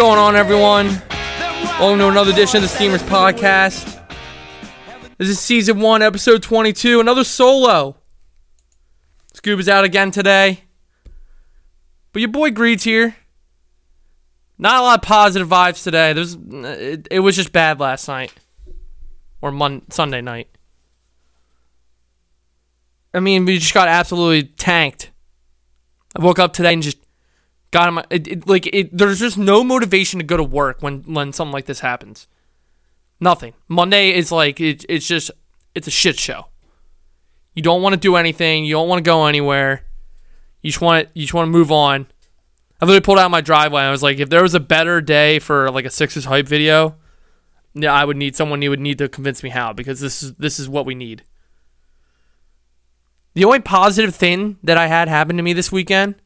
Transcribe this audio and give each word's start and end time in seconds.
Going 0.00 0.18
on, 0.18 0.34
everyone? 0.34 0.86
Welcome 1.78 1.98
to 1.98 2.08
another 2.08 2.30
edition 2.30 2.56
of 2.56 2.62
the 2.62 2.68
Steamers 2.68 3.02
Podcast. 3.02 4.02
This 5.18 5.28
is 5.28 5.38
season 5.38 5.78
one, 5.80 6.00
episode 6.00 6.42
22, 6.42 7.00
another 7.00 7.22
solo. 7.22 7.98
Scoob 9.34 9.60
is 9.60 9.68
out 9.68 9.84
again 9.84 10.10
today. 10.10 10.62
But 12.14 12.20
your 12.20 12.30
boy 12.30 12.50
Greed's 12.50 12.84
here. 12.84 13.14
Not 14.56 14.78
a 14.78 14.80
lot 14.80 15.00
of 15.00 15.02
positive 15.06 15.48
vibes 15.48 15.84
today. 15.84 16.14
There's, 16.14 16.34
it, 16.34 17.06
it 17.10 17.20
was 17.20 17.36
just 17.36 17.52
bad 17.52 17.78
last 17.78 18.08
night. 18.08 18.32
Or 19.42 19.52
Mon- 19.52 19.82
Sunday 19.90 20.22
night. 20.22 20.48
I 23.12 23.20
mean, 23.20 23.44
we 23.44 23.58
just 23.58 23.74
got 23.74 23.86
absolutely 23.86 24.44
tanked. 24.44 25.10
I 26.16 26.24
woke 26.24 26.38
up 26.38 26.54
today 26.54 26.72
and 26.72 26.82
just 26.82 26.96
got 27.70 27.88
him. 27.88 27.98
It, 28.10 28.28
it, 28.28 28.48
like 28.48 28.66
it, 28.66 28.96
there's 28.96 29.20
just 29.20 29.38
no 29.38 29.62
motivation 29.64 30.20
to 30.20 30.26
go 30.26 30.36
to 30.36 30.42
work 30.42 30.82
when 30.82 31.02
when 31.02 31.32
something 31.32 31.52
like 31.52 31.66
this 31.66 31.80
happens. 31.80 32.26
Nothing. 33.20 33.54
Monday 33.68 34.14
is 34.14 34.32
like 34.32 34.60
it, 34.60 34.84
it's 34.88 35.06
just 35.06 35.30
it's 35.74 35.86
a 35.86 35.90
shit 35.90 36.18
show. 36.18 36.46
You 37.54 37.62
don't 37.62 37.82
want 37.82 37.94
to 37.94 38.00
do 38.00 38.16
anything. 38.16 38.64
You 38.64 38.74
don't 38.74 38.88
want 38.88 39.04
to 39.04 39.08
go 39.08 39.26
anywhere. 39.26 39.84
You 40.62 40.70
just 40.70 40.80
want 40.80 41.08
you 41.14 41.22
just 41.22 41.34
want 41.34 41.46
to 41.46 41.50
move 41.50 41.70
on. 41.72 42.06
I 42.80 42.86
literally 42.86 43.02
pulled 43.02 43.18
out 43.18 43.30
my 43.30 43.42
driveway. 43.42 43.82
I 43.82 43.90
was 43.90 44.02
like, 44.02 44.18
if 44.18 44.30
there 44.30 44.42
was 44.42 44.54
a 44.54 44.60
better 44.60 45.00
day 45.00 45.38
for 45.38 45.70
like 45.70 45.84
a 45.84 45.90
Sixers 45.90 46.24
hype 46.24 46.48
video, 46.48 46.96
yeah, 47.74 47.92
I 47.92 48.04
would 48.04 48.16
need 48.16 48.36
someone. 48.36 48.62
You 48.62 48.70
would 48.70 48.80
need 48.80 48.98
to 48.98 49.08
convince 49.08 49.42
me 49.42 49.50
how 49.50 49.72
because 49.72 50.00
this 50.00 50.22
is 50.22 50.34
this 50.34 50.58
is 50.58 50.68
what 50.68 50.86
we 50.86 50.94
need. 50.94 51.24
The 53.34 53.44
only 53.44 53.60
positive 53.60 54.14
thing 54.14 54.58
that 54.62 54.76
I 54.76 54.88
had 54.88 55.08
happen 55.08 55.36
to 55.36 55.42
me 55.42 55.52
this 55.52 55.70
weekend 55.70 56.16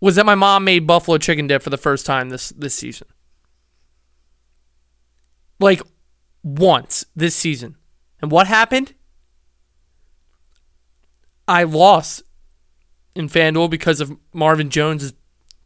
was 0.00 0.16
that 0.16 0.26
my 0.26 0.34
mom 0.34 0.64
made 0.64 0.86
buffalo 0.86 1.18
chicken 1.18 1.46
dip 1.46 1.62
for 1.62 1.70
the 1.70 1.78
first 1.78 2.06
time 2.06 2.30
this 2.30 2.50
this 2.50 2.74
season. 2.74 3.08
Like 5.58 5.82
once 6.42 7.04
this 7.14 7.34
season. 7.34 7.76
And 8.22 8.30
what 8.30 8.46
happened? 8.46 8.94
I 11.46 11.64
lost 11.64 12.22
in 13.14 13.28
FanDuel 13.28 13.70
because 13.70 14.00
of 14.00 14.16
Marvin 14.32 14.70
Jones' 14.70 15.12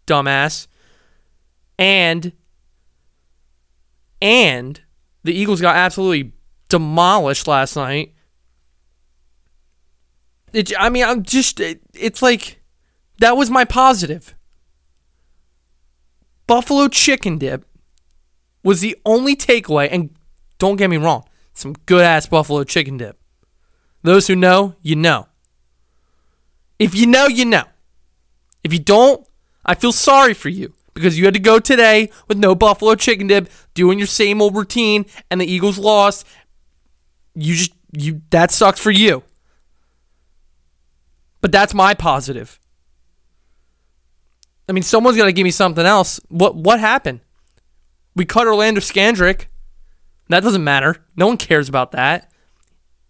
dumbass. 0.06 0.66
And 1.78 2.32
and 4.22 4.80
the 5.22 5.34
Eagles 5.34 5.60
got 5.60 5.76
absolutely 5.76 6.32
demolished 6.68 7.46
last 7.46 7.76
night. 7.76 8.14
It, 10.52 10.72
I 10.78 10.88
mean, 10.88 11.04
I'm 11.04 11.22
just 11.22 11.60
it, 11.60 11.80
it's 11.92 12.22
like 12.22 12.60
that 13.18 13.36
was 13.36 13.50
my 13.50 13.64
positive. 13.64 14.34
Buffalo 16.46 16.88
chicken 16.88 17.38
dip 17.38 17.64
was 18.62 18.80
the 18.80 18.96
only 19.04 19.36
takeaway, 19.36 19.88
and 19.90 20.10
don't 20.58 20.76
get 20.76 20.90
me 20.90 20.96
wrong, 20.96 21.24
some 21.52 21.74
good 21.86 22.02
ass 22.02 22.26
buffalo 22.26 22.64
chicken 22.64 22.96
dip. 22.96 23.18
Those 24.02 24.26
who 24.26 24.36
know, 24.36 24.76
you 24.82 24.96
know. 24.96 25.28
If 26.78 26.94
you 26.94 27.06
know, 27.06 27.26
you 27.26 27.44
know. 27.44 27.64
If 28.62 28.72
you 28.72 28.78
don't, 28.78 29.26
I 29.64 29.74
feel 29.74 29.92
sorry 29.92 30.34
for 30.34 30.48
you 30.48 30.74
because 30.94 31.18
you 31.18 31.24
had 31.24 31.34
to 31.34 31.40
go 31.40 31.58
today 31.58 32.10
with 32.28 32.38
no 32.38 32.54
buffalo 32.54 32.94
chicken 32.94 33.26
dip, 33.26 33.50
doing 33.74 33.98
your 33.98 34.06
same 34.06 34.40
old 34.40 34.54
routine, 34.54 35.06
and 35.30 35.40
the 35.40 35.50
Eagles 35.50 35.78
lost. 35.78 36.26
You 37.34 37.54
just 37.54 37.72
you 37.92 38.22
that 38.30 38.50
sucks 38.50 38.80
for 38.80 38.90
you. 38.90 39.22
But 41.40 41.52
that's 41.52 41.74
my 41.74 41.94
positive. 41.94 42.58
I 44.68 44.72
mean, 44.72 44.82
someone's 44.82 45.16
got 45.16 45.26
to 45.26 45.32
give 45.32 45.44
me 45.44 45.50
something 45.50 45.84
else. 45.84 46.20
What 46.28 46.56
what 46.56 46.80
happened? 46.80 47.20
We 48.16 48.24
cut 48.24 48.46
Orlando 48.46 48.80
Scandrick. 48.80 49.46
That 50.28 50.42
doesn't 50.42 50.64
matter. 50.64 51.04
No 51.16 51.26
one 51.26 51.36
cares 51.36 51.68
about 51.68 51.92
that. 51.92 52.30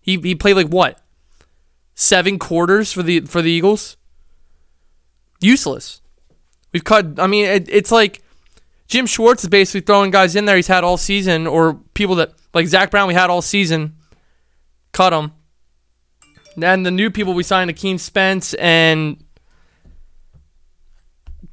He 0.01 0.19
he 0.19 0.35
played 0.35 0.57
like 0.57 0.69
what? 0.69 1.01
Seven 1.95 2.39
quarters 2.39 2.93
for 2.93 3.03
the 3.03 3.21
for 3.21 3.41
the 3.41 3.51
Eagles. 3.51 3.97
Useless. 5.41 6.01
We've 6.73 6.85
cut. 6.85 7.21
I 7.21 7.27
mean, 7.27 7.47
it, 7.47 7.69
it's 7.69 7.93
like 7.93 8.23
Jim 8.89 9.07
Schwartz 9.07 9.45
is 9.45 9.51
basically 9.51 9.83
throwing 9.83 10.11
guys 10.11 10.35
in 10.37 10.45
there 10.45 10.57
he's 10.57 10.67
had 10.67 10.85
all 10.85 10.97
season, 10.97 11.47
or 11.47 11.75
people 11.95 12.17
that 12.17 12.33
like 12.53 12.67
Zach 12.67 12.91
Brown 12.91 13.09
we 13.09 13.15
had 13.15 13.31
all 13.31 13.43
season. 13.43 13.97
Cut 14.93 15.11
them. 15.11 15.33
Then 16.57 16.85
the 16.85 16.91
new 16.91 17.11
people 17.11 17.35
we 17.35 17.43
signed, 17.43 17.71
Akeem 17.71 17.99
Spence 17.99 18.55
and 18.55 19.24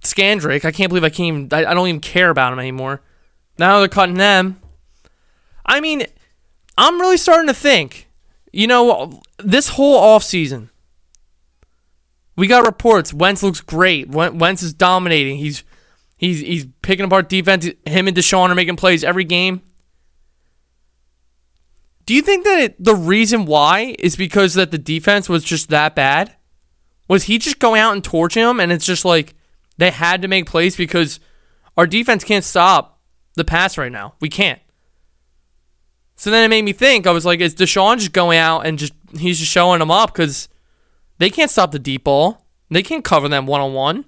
Scandrick. 0.02 0.66
I 0.66 0.72
can't 0.72 0.90
believe 0.90 1.04
I 1.04 1.10
can't 1.10 1.28
even, 1.28 1.48
I, 1.52 1.72
I 1.72 1.74
don't 1.74 1.88
even 1.88 2.02
care 2.02 2.30
about 2.30 2.54
him 2.54 2.60
anymore. 2.60 3.02
Now 3.58 3.80
they're 3.80 3.88
cutting 3.88 4.16
them. 4.16 4.60
I 5.66 5.80
mean, 5.80 6.06
I'm 6.78 7.00
really 7.00 7.18
starting 7.18 7.48
to 7.48 7.54
think, 7.54 8.10
you 8.52 8.68
know, 8.68 9.22
this 9.38 9.70
whole 9.70 10.02
offseason, 10.02 10.70
we 12.36 12.48
got 12.48 12.66
reports. 12.66 13.14
Wentz 13.14 13.44
looks 13.44 13.62
great. 13.62 14.10
Wentz 14.10 14.64
is 14.64 14.74
dominating. 14.74 15.38
He's 15.38 15.64
he's 16.18 16.40
he's 16.40 16.66
picking 16.82 17.06
apart 17.06 17.30
defense. 17.30 17.66
Him 17.86 18.08
and 18.08 18.18
DeSean 18.18 18.50
are 18.50 18.56
making 18.56 18.78
plays 18.78 19.04
every 19.04 19.26
game. 19.26 19.62
Do 22.06 22.16
you 22.16 22.22
think 22.22 22.46
that 22.46 22.60
it, 22.60 22.84
the 22.84 22.96
reason 22.96 23.46
why 23.46 23.96
is 24.00 24.16
because 24.16 24.56
that 24.56 24.72
the 24.72 24.78
defense 24.78 25.30
was 25.30 25.44
just 25.44 25.70
that 25.70 25.96
bad? 25.96 26.36
Was 27.08 27.26
he 27.26 27.38
just 27.38 27.60
going 27.60 27.80
out 27.80 27.94
and 27.94 28.04
torching 28.04 28.44
them, 28.44 28.60
and 28.60 28.72
it's 28.72 28.86
just 28.86 29.06
like 29.06 29.36
they 29.82 29.90
had 29.90 30.22
to 30.22 30.28
make 30.28 30.46
plays 30.46 30.76
because 30.76 31.20
our 31.76 31.88
defense 31.88 32.24
can't 32.24 32.46
stop 32.46 33.00
the 33.34 33.44
pass 33.44 33.80
right 33.80 33.92
now. 33.92 34.14
We 34.22 34.30
can't. 34.30 34.62
So 36.16 36.30
then 36.30 36.44
it 36.44 36.50
made 36.50 36.64
me 36.64 36.72
think. 36.72 37.08
I 37.08 37.12
was 37.12 37.26
like, 37.26 37.40
is 37.40 37.56
DeSean 37.56 37.98
just 37.98 38.12
going 38.12 38.38
out 38.38 38.68
and 38.68 38.78
just 38.78 38.94
he's 39.18 39.40
just 39.40 39.52
showing 39.52 39.80
them 39.80 39.90
up 39.90 40.14
because 40.14 40.50
they 41.18 41.32
can't 41.32 41.50
stop 41.50 41.72
the 41.72 41.80
deep 41.80 42.04
ball. 42.04 42.46
They 42.70 42.84
can't 42.84 43.04
cover 43.04 43.28
them 43.28 43.48
one 43.48 43.60
on 43.60 43.74
one. 43.74 44.06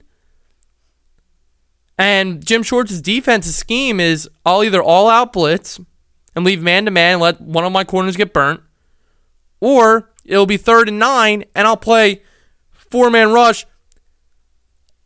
And 1.98 2.46
Jim 2.46 2.62
Schwartz's 2.62 3.02
defensive 3.02 3.56
scheme 3.56 4.00
is 4.00 4.30
I'll 4.46 4.64
either 4.64 4.84
all 4.84 5.10
out 5.10 5.34
blitz 5.34 5.80
and 6.36 6.46
leave 6.46 6.62
man 6.62 6.86
to 6.86 6.92
man, 6.92 7.20
let 7.20 7.42
one 7.42 7.66
of 7.66 7.72
my 7.72 7.84
corners 7.84 8.16
get 8.16 8.32
burnt, 8.32 8.62
or 9.60 10.12
it'll 10.24 10.46
be 10.46 10.58
third 10.58 10.88
and 10.88 11.00
nine, 11.00 11.46
and 11.56 11.66
I'll 11.66 11.78
play 11.78 12.22
four 12.70 13.10
man 13.10 13.34
rush. 13.34 13.66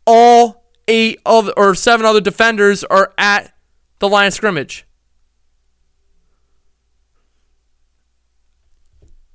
All 0.06 0.57
eight 0.88 1.20
of 1.24 1.50
or 1.56 1.74
seven 1.74 2.04
other 2.04 2.20
defenders 2.20 2.82
are 2.84 3.12
at 3.16 3.54
the 4.00 4.08
line 4.08 4.26
of 4.26 4.34
scrimmage. 4.34 4.84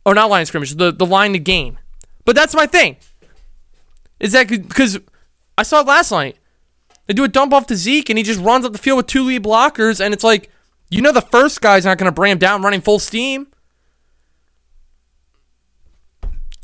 Or 0.05 0.13
not 0.13 0.29
line 0.29 0.41
of 0.41 0.47
scrimmage, 0.49 0.75
the, 0.75 0.91
the 0.91 1.05
line 1.05 1.31
to 1.31 1.39
gain. 1.39 1.79
But 2.25 2.35
that's 2.35 2.53
my 2.53 2.65
thing. 2.65 2.97
Is 4.19 4.33
that 4.33 4.49
because 4.49 4.99
I 5.57 5.63
saw 5.63 5.81
it 5.81 5.87
last 5.87 6.11
night. 6.11 6.37
They 7.05 7.13
do 7.13 7.25
a 7.25 7.27
dump 7.27 7.53
off 7.53 7.67
to 7.67 7.75
Zeke 7.75 8.09
and 8.09 8.17
he 8.17 8.23
just 8.23 8.39
runs 8.39 8.65
up 8.65 8.71
the 8.71 8.77
field 8.77 8.97
with 8.97 9.07
two 9.07 9.23
lead 9.23 9.43
blockers, 9.43 9.99
and 9.99 10.13
it's 10.13 10.23
like, 10.23 10.49
you 10.89 11.01
know, 11.01 11.11
the 11.11 11.21
first 11.21 11.59
guy's 11.59 11.85
not 11.85 11.97
going 11.97 12.09
to 12.09 12.15
bring 12.15 12.31
him 12.31 12.37
down 12.37 12.61
running 12.61 12.81
full 12.81 12.99
steam. 12.99 13.47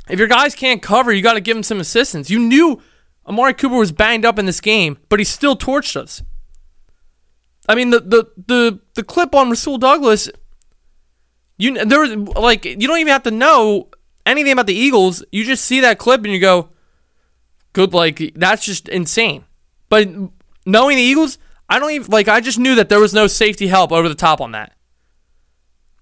If 0.10 0.18
your 0.18 0.28
guys 0.28 0.56
can't 0.56 0.82
cover, 0.82 1.12
you 1.12 1.22
got 1.22 1.34
to 1.34 1.42
give 1.42 1.58
him 1.58 1.64
some 1.64 1.80
assistance. 1.80 2.30
You 2.30 2.40
knew 2.40 2.82
Amari 3.30 3.54
Cooper 3.54 3.76
was 3.76 3.92
banged 3.92 4.26
up 4.26 4.40
in 4.40 4.48
this 4.48 4.60
game, 4.60 4.98
but 5.08 5.20
he 5.20 5.24
still 5.24 5.56
torched 5.56 5.96
us. 5.96 6.24
I 7.70 7.76
mean, 7.76 7.92
the 7.92 8.00
the 8.00 8.32
the, 8.48 8.80
the 8.96 9.04
clip 9.04 9.36
on 9.36 9.52
Rasul 9.52 9.78
Douglas, 9.78 10.30
you 11.58 11.86
there 11.86 12.00
was 12.00 12.16
like 12.36 12.66
you 12.66 12.88
don't 12.88 12.98
even 12.98 13.14
have 13.14 13.24
to 13.24 13.32
know 13.32 13.88
anything 14.26 14.54
about 14.54 14.66
the 14.66 14.74
Eagles. 14.74 15.24
You 15.32 15.46
just 15.46 15.64
see 15.64 15.80
that 15.82 16.00
clip 16.00 16.24
and 16.24 16.34
you 16.34 16.40
go, 16.40 16.70
"Good, 17.74 17.94
like 17.94 18.34
that's 18.36 18.66
just 18.66 18.90
insane." 18.90 19.46
But 19.90 20.10
knowing 20.66 20.98
the 20.98 21.04
Eagles, 21.04 21.38
I 21.70 21.78
don't 21.78 21.92
even 21.92 22.12
like. 22.12 22.28
I 22.28 22.42
just 22.42 22.58
knew 22.58 22.74
that 22.76 22.90
there 22.90 23.00
was 23.00 23.14
no 23.14 23.28
safety 23.28 23.68
help 23.68 23.92
over 23.92 24.10
the 24.10 24.16
top 24.16 24.42
on 24.42 24.54
that. 24.54 24.74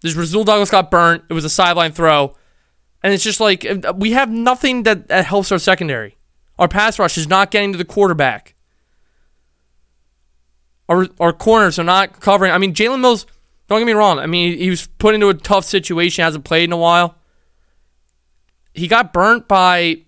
This 0.01 0.15
Rasul 0.15 0.45
Douglas 0.45 0.69
got 0.69 0.89
burnt. 0.89 1.23
It 1.29 1.33
was 1.33 1.43
a 1.43 1.49
sideline 1.49 1.91
throw, 1.91 2.35
and 3.03 3.13
it's 3.13 3.23
just 3.23 3.41
like 3.41 3.67
we 3.95 4.11
have 4.11 4.31
nothing 4.31 4.83
that, 4.83 5.09
that 5.09 5.25
helps 5.25 5.51
our 5.51 5.59
secondary. 5.59 6.16
Our 6.59 6.67
pass 6.67 6.97
rush 6.99 7.17
is 7.17 7.27
not 7.27 7.51
getting 7.51 7.71
to 7.71 7.77
the 7.77 7.85
quarterback. 7.85 8.55
Our, 10.89 11.07
our 11.19 11.33
corners 11.33 11.77
are 11.77 11.83
not 11.83 12.19
covering. 12.19 12.51
I 12.51 12.57
mean, 12.57 12.73
Jalen 12.73 13.01
Mills, 13.01 13.25
don't 13.67 13.79
get 13.79 13.85
me 13.85 13.93
wrong. 13.93 14.19
I 14.19 14.25
mean, 14.25 14.57
he 14.57 14.69
was 14.69 14.87
put 14.87 15.13
into 15.13 15.29
a 15.29 15.33
tough 15.33 15.65
situation, 15.65 16.23
hasn't 16.23 16.45
played 16.45 16.63
in 16.63 16.71
a 16.71 16.77
while. 16.77 17.15
He 18.73 18.87
got 18.87 19.11
burnt 19.11 19.47
by 19.47 20.03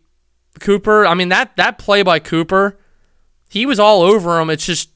Cooper. 0.60 1.06
I 1.06 1.14
mean, 1.14 1.30
that, 1.30 1.56
that 1.58 1.78
play 1.78 2.02
by 2.02 2.20
Cooper, 2.20 2.80
he 3.50 3.66
was 3.66 3.80
all 3.80 4.02
over 4.02 4.40
him. 4.40 4.50
It's 4.50 4.66
just, 4.66 4.90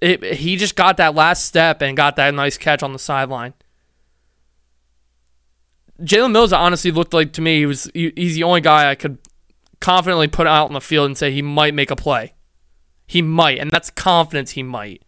it, 0.00 0.22
he 0.22 0.56
just 0.56 0.76
got 0.76 0.96
that 0.98 1.14
last 1.14 1.44
step 1.44 1.82
and 1.82 1.96
got 1.96 2.16
that 2.16 2.32
nice 2.34 2.56
catch 2.56 2.82
on 2.82 2.92
the 2.92 2.98
sideline. 2.98 3.54
Jalen 6.00 6.32
Mills 6.32 6.52
honestly 6.52 6.90
looked 6.90 7.14
like 7.14 7.32
to 7.32 7.40
me 7.40 7.58
he 7.58 7.66
was 7.66 7.90
he, 7.94 8.12
he's 8.16 8.34
the 8.34 8.42
only 8.42 8.60
guy 8.60 8.90
I 8.90 8.94
could 8.94 9.18
confidently 9.80 10.28
put 10.28 10.46
out 10.46 10.66
on 10.66 10.74
the 10.74 10.80
field 10.80 11.06
and 11.06 11.18
say 11.18 11.30
he 11.30 11.42
might 11.42 11.74
make 11.74 11.90
a 11.90 11.96
play. 11.96 12.34
He 13.06 13.22
might, 13.22 13.58
and 13.58 13.70
that's 13.70 13.90
confidence 13.90 14.52
he 14.52 14.62
might. 14.62 15.02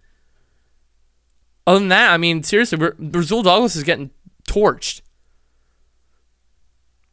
Other 1.67 1.81
than 1.81 1.89
that, 1.89 2.13
I 2.13 2.17
mean, 2.17 2.43
seriously, 2.43 2.79
Rasul 2.99 3.43
Douglas 3.43 3.77
is 3.77 3.83
getting 3.83 4.11
torched. 4.49 5.03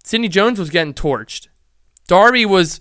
Sidney 0.03 0.29
Jones 0.29 0.59
was 0.59 0.69
getting 0.69 0.93
torched. 0.93 1.47
Darby 2.07 2.45
was 2.45 2.79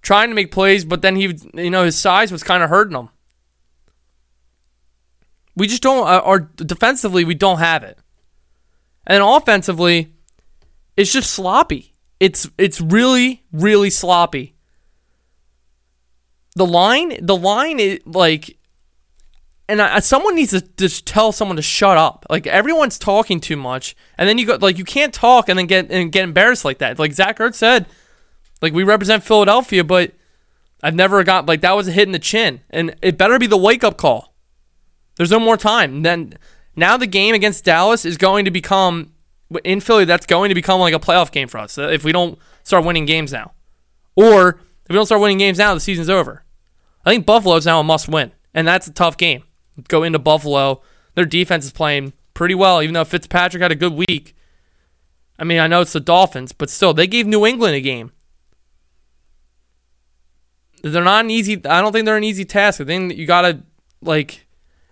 trying 0.00 0.28
to 0.28 0.34
make 0.34 0.52
plays, 0.52 0.84
but 0.84 1.02
then 1.02 1.16
he, 1.16 1.36
you 1.54 1.70
know, 1.70 1.84
his 1.84 1.98
size 1.98 2.30
was 2.30 2.42
kind 2.42 2.62
of 2.62 2.70
hurting 2.70 2.96
him. 2.96 3.08
We 5.54 5.66
just 5.66 5.82
don't, 5.82 6.06
uh, 6.06 6.38
defensively, 6.56 7.24
we 7.24 7.34
don't 7.34 7.58
have 7.58 7.82
it. 7.82 7.98
And 9.06 9.22
offensively, 9.22 10.14
it's 10.96 11.12
just 11.12 11.30
sloppy. 11.30 11.91
It's 12.22 12.48
it's 12.56 12.80
really 12.80 13.42
really 13.50 13.90
sloppy. 13.90 14.54
The 16.54 16.64
line, 16.64 17.18
the 17.20 17.36
line 17.36 17.80
is 17.80 17.98
like, 18.06 18.58
and 19.68 19.82
I, 19.82 19.98
someone 19.98 20.36
needs 20.36 20.52
to 20.52 20.60
just 20.60 21.04
tell 21.04 21.32
someone 21.32 21.56
to 21.56 21.62
shut 21.62 21.96
up. 21.96 22.24
Like 22.30 22.46
everyone's 22.46 22.96
talking 22.96 23.40
too 23.40 23.56
much, 23.56 23.96
and 24.16 24.28
then 24.28 24.38
you 24.38 24.46
go 24.46 24.56
like 24.60 24.78
you 24.78 24.84
can't 24.84 25.12
talk 25.12 25.48
and 25.48 25.58
then 25.58 25.66
get 25.66 25.90
and 25.90 26.12
get 26.12 26.22
embarrassed 26.22 26.64
like 26.64 26.78
that. 26.78 26.96
Like 26.96 27.12
Zach 27.12 27.38
Ertz 27.38 27.54
said, 27.54 27.86
like 28.60 28.72
we 28.72 28.84
represent 28.84 29.24
Philadelphia, 29.24 29.82
but 29.82 30.12
I've 30.80 30.94
never 30.94 31.24
got 31.24 31.46
like 31.46 31.60
that 31.62 31.74
was 31.74 31.88
a 31.88 31.92
hit 31.92 32.06
in 32.06 32.12
the 32.12 32.20
chin, 32.20 32.60
and 32.70 32.94
it 33.02 33.18
better 33.18 33.36
be 33.40 33.48
the 33.48 33.56
wake 33.56 33.82
up 33.82 33.96
call. 33.96 34.32
There's 35.16 35.32
no 35.32 35.40
more 35.40 35.56
time. 35.56 36.02
Then 36.02 36.34
now 36.76 36.96
the 36.96 37.08
game 37.08 37.34
against 37.34 37.64
Dallas 37.64 38.04
is 38.04 38.16
going 38.16 38.44
to 38.44 38.52
become 38.52 39.11
in 39.64 39.80
Philly. 39.80 40.04
That's 40.04 40.26
going 40.26 40.48
to 40.48 40.54
become 40.54 40.80
like 40.80 40.94
a 40.94 40.98
playoff 40.98 41.30
game 41.32 41.48
for 41.48 41.58
us 41.58 41.78
uh, 41.78 41.88
if 41.88 42.04
we 42.04 42.12
don't 42.12 42.38
start 42.64 42.84
winning 42.84 43.06
games 43.06 43.32
now, 43.32 43.52
or 44.16 44.60
if 44.82 44.88
we 44.88 44.94
don't 44.94 45.06
start 45.06 45.20
winning 45.20 45.38
games 45.38 45.58
now, 45.58 45.74
the 45.74 45.80
season's 45.80 46.10
over. 46.10 46.44
I 47.04 47.10
think 47.10 47.26
Buffalo's 47.26 47.66
now 47.66 47.80
a 47.80 47.84
must 47.84 48.08
win, 48.08 48.32
and 48.54 48.66
that's 48.66 48.86
a 48.86 48.92
tough 48.92 49.16
game. 49.16 49.44
Go 49.88 50.02
into 50.02 50.18
Buffalo. 50.18 50.82
Their 51.14 51.24
defense 51.24 51.64
is 51.64 51.72
playing 51.72 52.12
pretty 52.34 52.54
well, 52.54 52.82
even 52.82 52.94
though 52.94 53.04
Fitzpatrick 53.04 53.62
had 53.62 53.72
a 53.72 53.76
good 53.76 53.94
week. 53.94 54.34
I 55.38 55.44
mean, 55.44 55.58
I 55.58 55.66
know 55.66 55.80
it's 55.80 55.92
the 55.92 56.00
Dolphins, 56.00 56.52
but 56.52 56.70
still, 56.70 56.94
they 56.94 57.06
gave 57.06 57.26
New 57.26 57.44
England 57.44 57.74
a 57.74 57.80
game. 57.80 58.12
They're 60.82 61.04
not 61.04 61.24
an 61.24 61.30
easy. 61.30 61.54
I 61.66 61.80
don't 61.80 61.92
think 61.92 62.06
they're 62.06 62.16
an 62.16 62.24
easy 62.24 62.44
task. 62.44 62.80
I 62.80 62.84
think 62.84 63.16
you 63.16 63.26
gotta 63.26 63.62
like, 64.00 64.46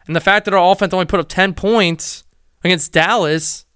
and 0.06 0.14
the 0.14 0.20
fact 0.20 0.44
that 0.44 0.54
our 0.54 0.72
offense 0.72 0.92
only 0.92 1.06
put 1.06 1.20
up 1.20 1.28
ten 1.28 1.52
points 1.54 2.24
against 2.62 2.92
Dallas 2.92 3.66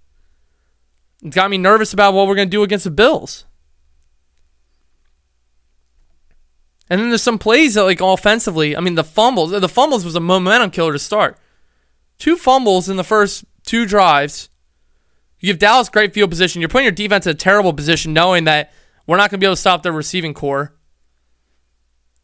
got 1.31 1.51
me 1.51 1.59
nervous 1.59 1.93
about 1.93 2.15
what 2.15 2.27
we're 2.27 2.35
gonna 2.35 2.47
do 2.47 2.63
against 2.63 2.85
the 2.85 2.91
Bills. 2.91 3.45
And 6.91 7.01
then 7.01 7.09
there's 7.09 7.23
some 7.23 7.39
plays 7.39 7.75
that, 7.75 7.85
like 7.85 8.01
offensively, 8.01 8.77
I 8.77 8.81
mean, 8.81 8.95
the 8.95 9.05
fumbles. 9.05 9.51
The 9.51 9.69
fumbles 9.69 10.05
was 10.05 10.15
a 10.15 10.21
momentum 10.21 10.71
killer 10.71 10.93
to 10.93 10.99
start. 10.99 11.39
Two 12.19 12.37
fumbles 12.37 12.89
in 12.89 12.97
the 12.97 13.05
first 13.05 13.45
two 13.65 13.87
drives. 13.87 14.51
You 15.41 15.47
give 15.49 15.59
Dallas 15.59 15.89
great 15.89 16.15
field 16.15 16.31
position. 16.31 16.61
You're 16.61 16.69
putting 16.69 16.85
your 16.85 16.93
defense 16.93 17.27
in 17.27 17.31
a 17.31 17.35
terrible 17.35 17.73
position, 17.73 18.13
knowing 18.13 18.45
that 18.45 18.73
we're 19.07 19.17
not 19.17 19.31
going 19.31 19.39
to 19.41 19.45
be 19.45 19.47
able 19.47 19.57
to 19.57 19.61
stop 19.61 19.83
their 19.83 19.93
receiving 19.93 20.35
corps. 20.35 20.75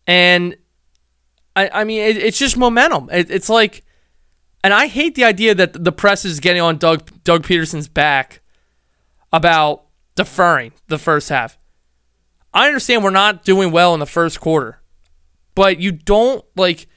And 0.07 0.57
I, 1.57 1.71
I 1.73 1.85
mean, 1.85 2.03
it, 2.03 2.17
it's 2.17 2.39
just 2.39 2.57
momentum. 2.57 3.09
It, 3.13 3.31
it's 3.31 3.49
like, 3.49 3.85
and 4.63 4.73
I 4.73 4.87
hate 4.87 5.15
the 5.15 5.25
idea 5.25 5.55
that 5.55 5.85
the 5.85 5.93
press 5.93 6.25
is 6.25 6.41
getting 6.41 6.63
on 6.63 6.77
Doug 6.77 7.11
Doug 7.25 7.45
Pederson's 7.45 7.89
back 7.89 8.40
about 9.33 9.85
deferring 10.15 10.73
the 10.89 10.99
first 10.99 11.29
half. 11.29 11.59
I 12.53 12.67
understand 12.67 13.05
we're 13.05 13.11
not 13.11 13.45
doing 13.45 13.71
well 13.71 13.95
in 13.95 14.01
the 14.01 14.07
first 14.07 14.41
quarter, 14.41 14.81
but 15.55 15.79
you 15.79 15.93
don't 15.93 16.45
like 16.57 16.89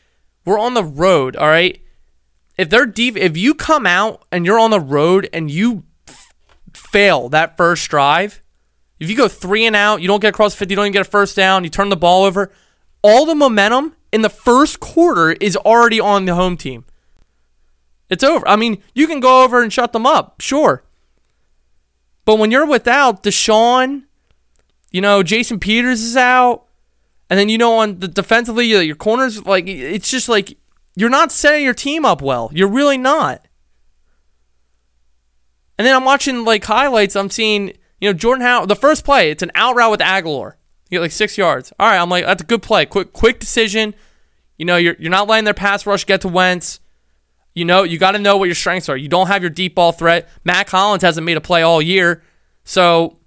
we're 0.45 0.59
on 0.59 0.73
the 0.73 0.83
road, 0.83 1.35
all 1.35 1.47
right? 1.47 1.79
If 2.57 2.69
they're 2.69 2.85
deep, 2.85 3.17
if 3.17 3.37
you 3.37 3.53
come 3.53 3.85
out 3.85 4.25
and 4.31 4.45
you're 4.45 4.59
on 4.59 4.71
the 4.71 4.79
road 4.79 5.29
and 5.33 5.49
you 5.49 5.83
f- 6.07 6.33
fail 6.73 7.29
that 7.29 7.57
first 7.57 7.89
drive, 7.89 8.41
if 8.99 9.09
you 9.09 9.17
go 9.17 9.27
three 9.27 9.65
and 9.65 9.75
out, 9.75 10.01
you 10.01 10.07
don't 10.07 10.21
get 10.21 10.29
across 10.29 10.55
50, 10.55 10.71
you 10.71 10.75
don't 10.75 10.85
even 10.85 10.93
get 10.93 11.07
a 11.07 11.09
first 11.09 11.35
down, 11.35 11.63
you 11.63 11.69
turn 11.69 11.89
the 11.89 11.97
ball 11.97 12.23
over, 12.23 12.51
all 13.01 13.25
the 13.25 13.35
momentum 13.35 13.95
in 14.11 14.21
the 14.21 14.29
first 14.29 14.79
quarter 14.79 15.31
is 15.31 15.55
already 15.57 15.99
on 15.99 16.25
the 16.25 16.35
home 16.35 16.57
team. 16.57 16.85
It's 18.09 18.23
over. 18.23 18.47
I 18.47 18.55
mean, 18.55 18.81
you 18.93 19.07
can 19.07 19.19
go 19.19 19.43
over 19.43 19.61
and 19.61 19.73
shut 19.73 19.91
them 19.91 20.05
up, 20.05 20.39
sure. 20.39 20.83
But 22.25 22.37
when 22.37 22.51
you're 22.51 22.65
without 22.65 23.23
DeSean, 23.23 24.03
you 24.91 25.01
know, 25.01 25.23
Jason 25.23 25.59
Peters 25.59 26.01
is 26.01 26.15
out. 26.15 26.65
And 27.29 27.39
then, 27.39 27.49
you 27.49 27.57
know, 27.57 27.79
on 27.79 27.99
the 27.99 28.07
defensively, 28.07 28.75
uh, 28.75 28.79
your 28.79 28.95
corners, 28.95 29.45
like, 29.45 29.67
it's 29.67 30.11
just 30.11 30.29
like 30.29 30.57
you're 30.95 31.09
not 31.09 31.31
setting 31.31 31.63
your 31.63 31.73
team 31.73 32.05
up 32.05 32.21
well. 32.21 32.51
You're 32.53 32.69
really 32.69 32.97
not. 32.97 33.47
And 35.77 35.87
then 35.87 35.95
I'm 35.95 36.05
watching, 36.05 36.45
like, 36.45 36.63
highlights. 36.63 37.15
I'm 37.15 37.31
seeing, 37.31 37.69
you 37.99 38.09
know, 38.09 38.13
Jordan 38.13 38.43
Howard, 38.43 38.69
the 38.69 38.75
first 38.75 39.03
play, 39.03 39.31
it's 39.31 39.41
an 39.41 39.51
out 39.55 39.75
route 39.75 39.89
with 39.89 39.99
Agholor. 40.01 40.53
You 40.89 40.97
get 40.97 41.01
like 41.01 41.11
six 41.11 41.37
yards. 41.37 41.73
All 41.79 41.87
right, 41.87 41.97
I'm 41.97 42.09
like, 42.09 42.25
that's 42.25 42.43
a 42.43 42.45
good 42.45 42.61
play. 42.61 42.85
Quick, 42.85 43.13
quick 43.13 43.39
decision. 43.39 43.95
You 44.57 44.65
know, 44.65 44.77
you're, 44.77 44.95
you're 44.99 45.09
not 45.09 45.27
letting 45.27 45.45
their 45.45 45.55
pass 45.55 45.87
rush 45.87 46.05
get 46.05 46.21
to 46.21 46.27
Wentz. 46.27 46.79
You 47.53 47.65
know, 47.65 47.83
you 47.83 47.97
got 47.97 48.11
to 48.11 48.19
know 48.19 48.37
what 48.37 48.45
your 48.45 48.55
strengths 48.55 48.89
are. 48.89 48.97
You 48.97 49.07
don't 49.07 49.27
have 49.27 49.43
your 49.43 49.51
deep 49.51 49.75
ball 49.75 49.91
threat. 49.91 50.27
Mack 50.43 50.69
Hollins 50.69 51.03
hasn't 51.03 51.25
made 51.25 51.37
a 51.37 51.41
play 51.41 51.61
all 51.61 51.81
year. 51.81 52.23
So 52.63 53.17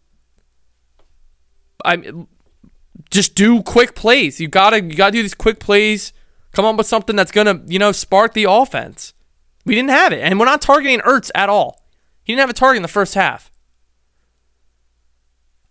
I 1.84 2.02
just 3.10 3.34
do 3.34 3.62
quick 3.62 3.94
plays. 3.94 4.40
You 4.40 4.48
gotta 4.48 4.82
you 4.82 4.94
gotta 4.94 5.12
do 5.12 5.22
these 5.22 5.34
quick 5.34 5.60
plays. 5.60 6.12
Come 6.52 6.64
up 6.64 6.76
with 6.76 6.86
something 6.86 7.16
that's 7.16 7.30
gonna 7.30 7.62
you 7.66 7.78
know 7.78 7.92
spark 7.92 8.34
the 8.34 8.46
offense. 8.48 9.12
We 9.64 9.74
didn't 9.74 9.90
have 9.90 10.12
it, 10.12 10.20
and 10.20 10.38
we're 10.38 10.46
not 10.46 10.62
targeting 10.62 11.00
Ertz 11.00 11.30
at 11.34 11.48
all. 11.48 11.82
He 12.22 12.32
didn't 12.32 12.40
have 12.40 12.50
a 12.50 12.54
target 12.54 12.76
in 12.76 12.82
the 12.82 12.88
first 12.88 13.14
half. 13.14 13.50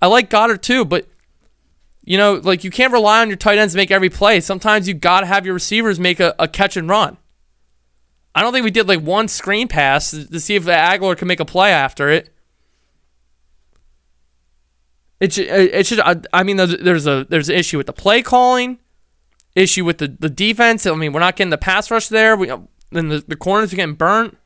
I 0.02 0.08
like 0.08 0.30
Goedert 0.30 0.62
too, 0.62 0.86
but 0.86 1.08
you 2.04 2.18
know, 2.18 2.36
like 2.36 2.64
you 2.64 2.72
can't 2.72 2.94
rely 2.94 3.22
on 3.22 3.28
your 3.28 3.38
tight 3.38 3.58
ends 3.58 3.74
to 3.74 3.78
make 3.78 3.92
every 3.92 4.10
play. 4.10 4.40
Sometimes 4.40 4.88
you 4.88 4.94
gotta 4.94 5.26
have 5.26 5.46
your 5.46 5.56
receivers 5.56 6.00
make 6.00 6.20
a, 6.20 6.36
a 6.38 6.48
catch 6.48 6.78
and 6.78 6.88
run. 6.88 7.18
I 8.36 8.42
don't 8.42 8.52
think 8.52 8.66
we 8.66 8.72
did 8.72 8.88
like 8.90 9.00
one 9.00 9.30
screen 9.30 9.70
pass 9.70 10.12
to 10.12 10.40
see 10.42 10.56
if 10.56 10.66
the 10.66 10.74
Agholor 10.74 11.18
can 11.18 11.28
make 11.28 11.40
a 11.40 11.46
play 11.46 11.72
after 11.72 12.10
it. 12.10 12.30
It 15.22 15.32
should, 15.32 15.48
it 15.48 15.88
should. 15.88 16.02
I 16.34 16.44
mean, 16.44 16.58
there's 16.58 17.08
a 17.08 17.26
there's 17.30 17.48
an 17.48 17.56
issue 17.56 17.78
with 17.78 17.88
the 17.88 17.94
play 17.94 18.22
calling, 18.22 18.80
issue 19.56 19.86
with 19.86 20.00
the, 20.00 20.10
the 20.20 20.30
defense. 20.30 20.86
I 20.86 20.94
mean, 20.96 21.14
we're 21.14 21.22
not 21.22 21.38
getting 21.38 21.50
the 21.50 21.58
pass 21.58 21.90
rush 21.90 22.10
there. 22.10 22.36
We 22.36 22.52
then 22.92 23.08
the, 23.08 23.24
the 23.26 23.38
corners 23.38 23.72
are 23.72 23.78
getting 23.78 23.96
burnt. 23.96 24.38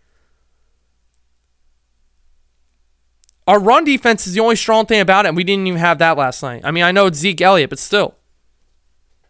Our 3.47 3.59
run 3.59 3.83
defense 3.83 4.27
is 4.27 4.35
the 4.35 4.41
only 4.41 4.55
strong 4.55 4.85
thing 4.85 5.01
about 5.01 5.25
it, 5.25 5.29
and 5.29 5.35
we 5.35 5.43
didn't 5.43 5.65
even 5.65 5.79
have 5.79 5.97
that 5.97 6.15
last 6.15 6.43
night. 6.43 6.61
I 6.63 6.69
mean, 6.69 6.83
I 6.83 6.91
know 6.91 7.07
it's 7.07 7.17
Zeke 7.17 7.41
Elliott, 7.41 7.71
but 7.71 7.79
still, 7.79 8.13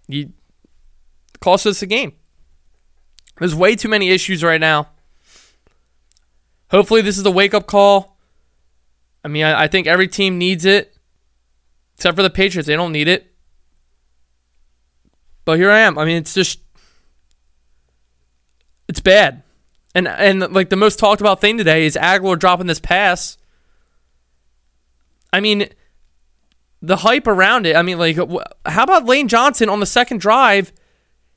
you 0.10 0.34
cost 1.40 1.66
us 1.66 1.82
a 1.82 1.86
game. 1.86 2.12
There's 3.40 3.56
way 3.56 3.76
too 3.76 3.90
many 3.90 4.10
issues 4.10 4.44
right 4.44 4.60
now. 4.60 4.90
Hopefully, 6.72 7.02
this 7.02 7.18
is 7.18 7.26
a 7.26 7.32
wake 7.32 7.54
up 7.54 7.66
call. 7.66 8.18
I 9.24 9.28
mean, 9.28 9.44
I, 9.44 9.64
I 9.64 9.68
think 9.68 9.88
every 9.88 10.08
team 10.08 10.38
needs 10.38 10.66
it. 10.66 10.96
Except 11.96 12.16
for 12.16 12.24
the 12.24 12.30
Patriots, 12.30 12.68
they 12.68 12.76
don't 12.76 12.92
need 12.92 13.08
it. 13.08 13.34
But 15.46 15.58
here 15.58 15.72
I 15.72 15.80
am. 15.80 15.98
I 15.98 16.06
mean, 16.06 16.18
it's 16.18 16.34
just 16.34 16.60
it's 18.88 19.00
bad. 19.02 19.44
And 19.96 20.08
and 20.08 20.54
like 20.54 20.70
the 20.70 20.76
most 20.76 21.00
talked 21.00 21.22
about 21.22 21.42
thing 21.42 21.58
today 21.58 21.86
is 21.86 21.96
Agholor 21.96 22.38
dropping 22.38 22.68
this 22.68 22.80
pass. 22.80 23.38
I 25.34 25.40
mean, 25.40 25.70
the 26.82 26.98
hype 26.98 27.28
around 27.28 27.66
it. 27.66 27.76
I 27.76 27.82
mean, 27.82 27.98
like, 27.98 28.18
how 28.66 28.84
about 28.84 29.06
Lane 29.06 29.28
Johnson 29.28 29.70
on 29.70 29.80
the 29.80 29.86
second 29.86 30.22
drive? 30.22 30.72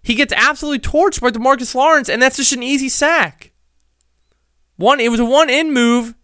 He 0.03 0.15
gets 0.15 0.33
absolutely 0.33 0.81
torched 0.81 1.21
by 1.21 1.31
Demarcus 1.31 1.75
Lawrence, 1.75 2.09
and 2.09 2.21
that's 2.21 2.37
just 2.37 2.53
an 2.53 2.63
easy 2.63 2.89
sack. 2.89 3.53
One, 4.77 4.99
it 5.01 5.11
was 5.11 5.21
a 5.21 5.25
one 5.25 5.49
in 5.49 5.73
move, 5.73 6.15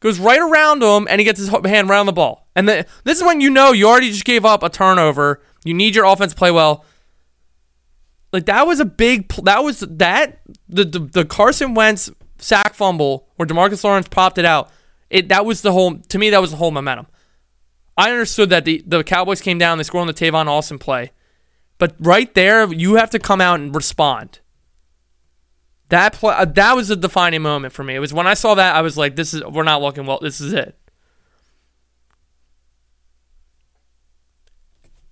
goes 0.00 0.18
right 0.18 0.40
around 0.40 0.82
him, 0.82 1.06
and 1.10 1.20
he 1.20 1.24
gets 1.24 1.38
his 1.38 1.48
hand 1.48 1.90
around 1.90 2.06
the 2.06 2.12
ball. 2.12 2.46
And 2.56 2.68
the, 2.68 2.86
this 3.04 3.18
is 3.18 3.24
when 3.24 3.40
you 3.40 3.50
know 3.50 3.72
you 3.72 3.86
already 3.86 4.10
just 4.10 4.24
gave 4.24 4.44
up 4.44 4.62
a 4.62 4.70
turnover. 4.70 5.42
You 5.64 5.74
need 5.74 5.94
your 5.94 6.06
offense 6.06 6.32
to 6.32 6.38
play 6.38 6.50
well. 6.50 6.84
Like 8.32 8.46
that 8.46 8.66
was 8.66 8.80
a 8.80 8.84
big. 8.84 9.28
That 9.44 9.64
was 9.64 9.80
that 9.80 10.40
the 10.68 10.84
the, 10.84 10.98
the 10.98 11.24
Carson 11.24 11.74
Wentz 11.74 12.10
sack 12.38 12.74
fumble 12.74 13.28
where 13.36 13.46
Demarcus 13.46 13.84
Lawrence 13.84 14.08
popped 14.08 14.38
it 14.38 14.44
out. 14.44 14.70
It 15.10 15.28
that 15.28 15.46
was 15.46 15.62
the 15.62 15.72
whole. 15.72 15.96
To 15.96 16.18
me, 16.18 16.30
that 16.30 16.40
was 16.40 16.50
the 16.50 16.58
whole 16.58 16.70
momentum. 16.70 17.06
I 17.96 18.10
understood 18.10 18.50
that 18.50 18.64
the 18.64 18.82
the 18.86 19.02
Cowboys 19.02 19.40
came 19.40 19.58
down. 19.58 19.78
They 19.78 19.84
scored 19.84 20.02
on 20.02 20.06
the 20.06 20.14
Tavon 20.14 20.46
Austin 20.46 20.78
play, 20.78 21.12
but 21.78 21.94
right 21.98 22.32
there, 22.34 22.72
you 22.72 22.94
have 22.96 23.10
to 23.10 23.18
come 23.18 23.40
out 23.40 23.60
and 23.60 23.74
respond. 23.74 24.40
That 25.88 26.22
uh, 26.22 26.44
that 26.44 26.76
was 26.76 26.90
a 26.90 26.96
defining 26.96 27.42
moment 27.42 27.72
for 27.72 27.82
me. 27.82 27.94
It 27.94 28.00
was 28.00 28.12
when 28.12 28.26
I 28.26 28.34
saw 28.34 28.54
that 28.54 28.76
I 28.76 28.82
was 28.82 28.96
like, 28.96 29.16
"This 29.16 29.32
is 29.32 29.42
we're 29.44 29.62
not 29.62 29.80
looking 29.80 30.04
well. 30.04 30.18
This 30.20 30.40
is 30.40 30.52
it." 30.52 30.76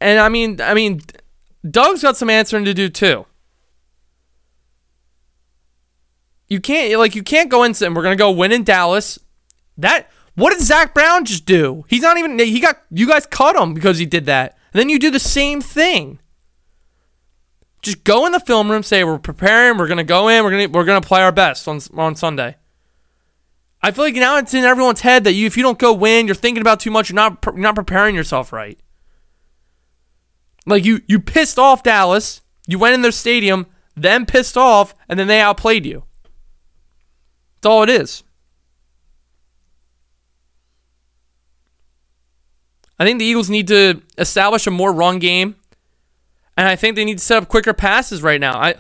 And 0.01 0.21
I 0.21 0.29
mean, 0.29 0.61
I 0.61 0.75
mean, 0.75 1.01
Doug's 1.69 2.03
got 2.03 2.19
some 2.19 2.29
answering 2.29 2.67
to 2.67 2.75
do 2.75 2.91
too. 2.91 3.25
you 6.49 6.61
can't 6.61 6.99
like 6.99 7.15
you 7.15 7.23
can't 7.23 7.51
go 7.51 7.63
in 7.63 7.67
and 7.67 7.77
say 7.77 7.89
we're 7.89 8.03
gonna 8.03 8.17
go 8.17 8.31
win 8.31 8.53
in 8.53 8.65
Dallas. 8.65 9.19
That 9.79 10.11
what 10.35 10.51
did 10.51 10.61
Zach 10.61 10.95
Brown 10.95 11.25
just 11.25 11.47
do? 11.47 11.85
He's 11.89 12.03
not 12.03 12.19
even 12.19 12.39
he 12.39 12.61
got 12.61 12.83
you 12.91 13.07
guys 13.07 13.27
cut 13.27 13.57
him 13.57 13.75
because 13.75 13.99
he 13.99 14.07
did 14.07 14.27
that. 14.27 14.57
And 14.73 14.81
then 14.81 14.89
you 14.89 14.99
do 14.99 15.11
the 15.11 15.19
same 15.19 15.61
thing. 15.61 16.19
Just 17.87 18.03
go 18.03 18.27
in 18.27 18.33
the 18.33 18.41
film 18.41 18.69
room, 18.69 18.83
say 18.83 19.05
we're 19.05 19.17
preparing, 19.17 19.79
we're 19.79 19.87
gonna 19.87 20.03
go 20.03 20.27
in, 20.27 20.43
we're 20.43 20.51
gonna 20.51 20.67
we're 20.67 20.85
gonna 20.85 21.01
play 21.01 21.23
our 21.23 21.31
best 21.31 21.69
on 21.69 21.79
on 21.97 22.17
Sunday. 22.17 22.57
I 23.81 23.93
feel 23.93 24.05
like 24.05 24.17
now 24.17 24.39
it's 24.39 24.53
in 24.55 24.65
everyone's 24.65 25.03
head 25.03 25.23
that 25.23 25.35
you 25.35 25.47
if 25.47 25.57
you 25.57 25.63
don't 25.63 25.79
go 25.79 25.93
win, 25.93 26.27
you're 26.27 26.35
thinking 26.35 26.61
about 26.61 26.81
too 26.81 26.91
much. 26.91 27.11
You're 27.11 27.15
not 27.15 27.39
you're 27.45 27.59
not 27.59 27.77
preparing 27.77 28.17
yourself 28.17 28.53
right. 28.53 28.77
Like 30.67 30.85
you 30.85 31.01
you 31.07 31.21
pissed 31.21 31.61
off 31.61 31.85
Dallas. 31.85 32.43
You 32.67 32.81
went 32.81 32.95
in 32.95 33.03
their 33.03 33.13
stadium, 33.13 33.67
then 33.95 34.27
pissed 34.27 34.57
off, 34.57 34.93
and 35.09 35.17
then 35.17 35.29
they 35.29 35.41
outplayed 35.41 35.87
you. 35.87 36.03
That's 37.61 37.71
all 37.71 37.85
it 37.85 37.91
is. 37.91 38.25
I 42.99 43.05
think 43.05 43.21
the 43.21 43.27
Eagles 43.27 43.49
need 43.49 43.69
to 43.69 44.03
establish 44.19 44.67
a 44.67 44.73
more 44.73 44.93
run 44.93 45.21
game, 45.21 45.55
and 46.57 46.69
I 46.69 46.77
think 46.77 46.97
they 46.97 47.05
need 47.05 47.19
to 47.19 47.25
set 47.25 47.43
up 47.43 47.49
quicker 47.49 47.75
passes 47.75 48.23
right 48.23 48.41
now. 48.41 48.59
I 48.59 48.75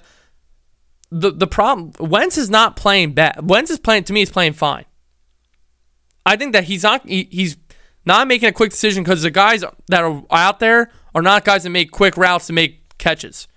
the 1.10 1.30
the 1.30 1.46
problem 1.46 1.92
Wentz 2.00 2.36
is 2.38 2.50
not 2.50 2.76
playing 2.76 3.12
bad. 3.12 3.48
Wentz 3.48 3.70
is 3.70 3.78
playing 3.78 4.04
to 4.04 4.12
me. 4.12 4.20
He's 4.20 4.30
playing 4.30 4.54
fine. 4.54 4.84
I 6.24 6.36
think 6.36 6.52
that 6.52 6.64
he's 6.64 6.82
not 6.82 7.06
he, 7.06 7.28
he's 7.30 7.56
not 8.04 8.28
making 8.28 8.48
a 8.48 8.52
quick 8.52 8.70
decision 8.70 9.02
because 9.02 9.22
the 9.22 9.30
guys 9.30 9.64
that 9.88 10.02
are 10.02 10.24
out 10.30 10.60
there 10.60 10.90
are 11.14 11.22
not 11.22 11.44
guys 11.44 11.62
that 11.64 11.70
make 11.70 11.90
quick 11.90 12.16
routes 12.16 12.46
to 12.48 12.52
make 12.52 12.98
catches. 12.98 13.48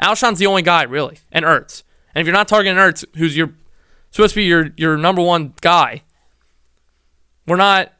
Alshon's 0.00 0.38
the 0.38 0.46
only 0.46 0.62
guy 0.62 0.82
really, 0.82 1.18
and 1.30 1.44
Ertz. 1.44 1.82
And 2.14 2.20
if 2.20 2.26
you're 2.26 2.34
not 2.34 2.48
targeting 2.48 2.78
Ertz, 2.78 3.04
who's 3.16 3.36
your 3.36 3.54
supposed 4.10 4.34
to 4.34 4.40
be 4.40 4.44
your 4.44 4.70
your 4.76 4.96
number 4.96 5.22
one 5.22 5.54
guy, 5.60 6.02
we're 7.46 7.56
not. 7.56 7.92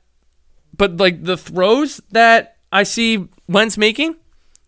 But 0.76 0.98
like 0.98 1.24
the 1.24 1.38
throws 1.38 2.02
that 2.10 2.58
I 2.70 2.82
see 2.82 3.28
Wentz 3.48 3.78
making, 3.78 4.16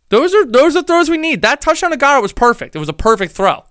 those 0.09 0.35
are 0.35 0.47
those 0.47 0.77
are 0.77 0.83
throws 0.83 1.11
we 1.11 1.19
need. 1.19 1.43
That 1.43 1.61
touchdown 1.61 1.91
to 1.91 1.97
Goedert 1.97 2.23
was 2.23 2.33
perfect. 2.33 2.75
It 2.75 2.79
was 2.79 2.88
a 2.88 2.95
perfect 2.95 3.33
throw. 3.33 3.65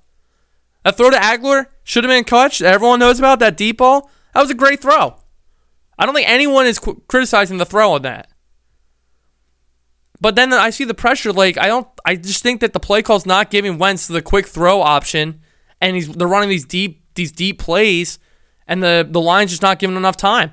That 0.84 0.98
throw 0.98 1.10
to 1.10 1.18
Agholor 1.18 1.68
should 1.84 2.04
have 2.04 2.12
been 2.12 2.24
catch. 2.24 2.62
Everyone 2.62 3.00
knows 3.00 3.20
about 3.20 3.40
that 3.40 3.58
deep 3.58 3.78
ball. 3.78 4.10
That 4.34 4.42
was 4.42 4.52
a 4.52 4.56
great 4.56 4.82
throw. 4.82 5.18
I 5.98 6.06
don't 6.06 6.14
think 6.14 6.30
anyone 6.30 6.68
is 6.68 6.80
qu- 6.80 7.02
criticizing 7.08 7.58
the 7.58 7.66
throw 7.66 7.94
on 7.94 8.04
that. 8.04 8.30
But 10.22 10.36
then 10.36 10.54
I 10.54 10.70
see 10.70 10.84
the 10.84 10.94
pressure. 10.94 11.34
Like 11.34 11.58
I 11.58 11.68
don't. 11.68 11.88
I 12.06 12.16
just 12.16 12.44
think 12.44 12.62
that 12.62 12.74
the 12.74 12.80
play 12.80 13.02
call's 13.02 13.26
not 13.26 13.50
giving 13.50 13.78
Wentz 13.78 14.08
the 14.08 14.22
quick 14.22 14.48
throw 14.48 14.82
option, 14.82 15.42
and 15.82 15.96
he's 15.96 16.08
they're 16.08 16.28
running 16.28 16.50
these 16.50 16.66
deep 16.66 17.04
these 17.16 17.32
deep 17.32 17.60
plays, 17.60 18.20
and 18.68 18.82
the 18.82 19.08
the 19.10 19.22
line's 19.22 19.52
just 19.52 19.62
not 19.62 19.80
giving 19.80 19.96
enough 19.96 20.18
time. 20.18 20.52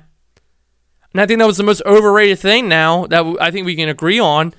And 1.13 1.21
I 1.21 1.25
think 1.25 1.39
that 1.39 1.47
was 1.47 1.57
the 1.57 1.63
most 1.63 1.81
overrated 1.85 2.39
thing. 2.39 2.67
Now 2.67 3.05
that 3.07 3.23
I 3.39 3.51
think 3.51 3.65
we 3.65 3.75
can 3.75 3.89
agree 3.89 4.19
on 4.19 4.53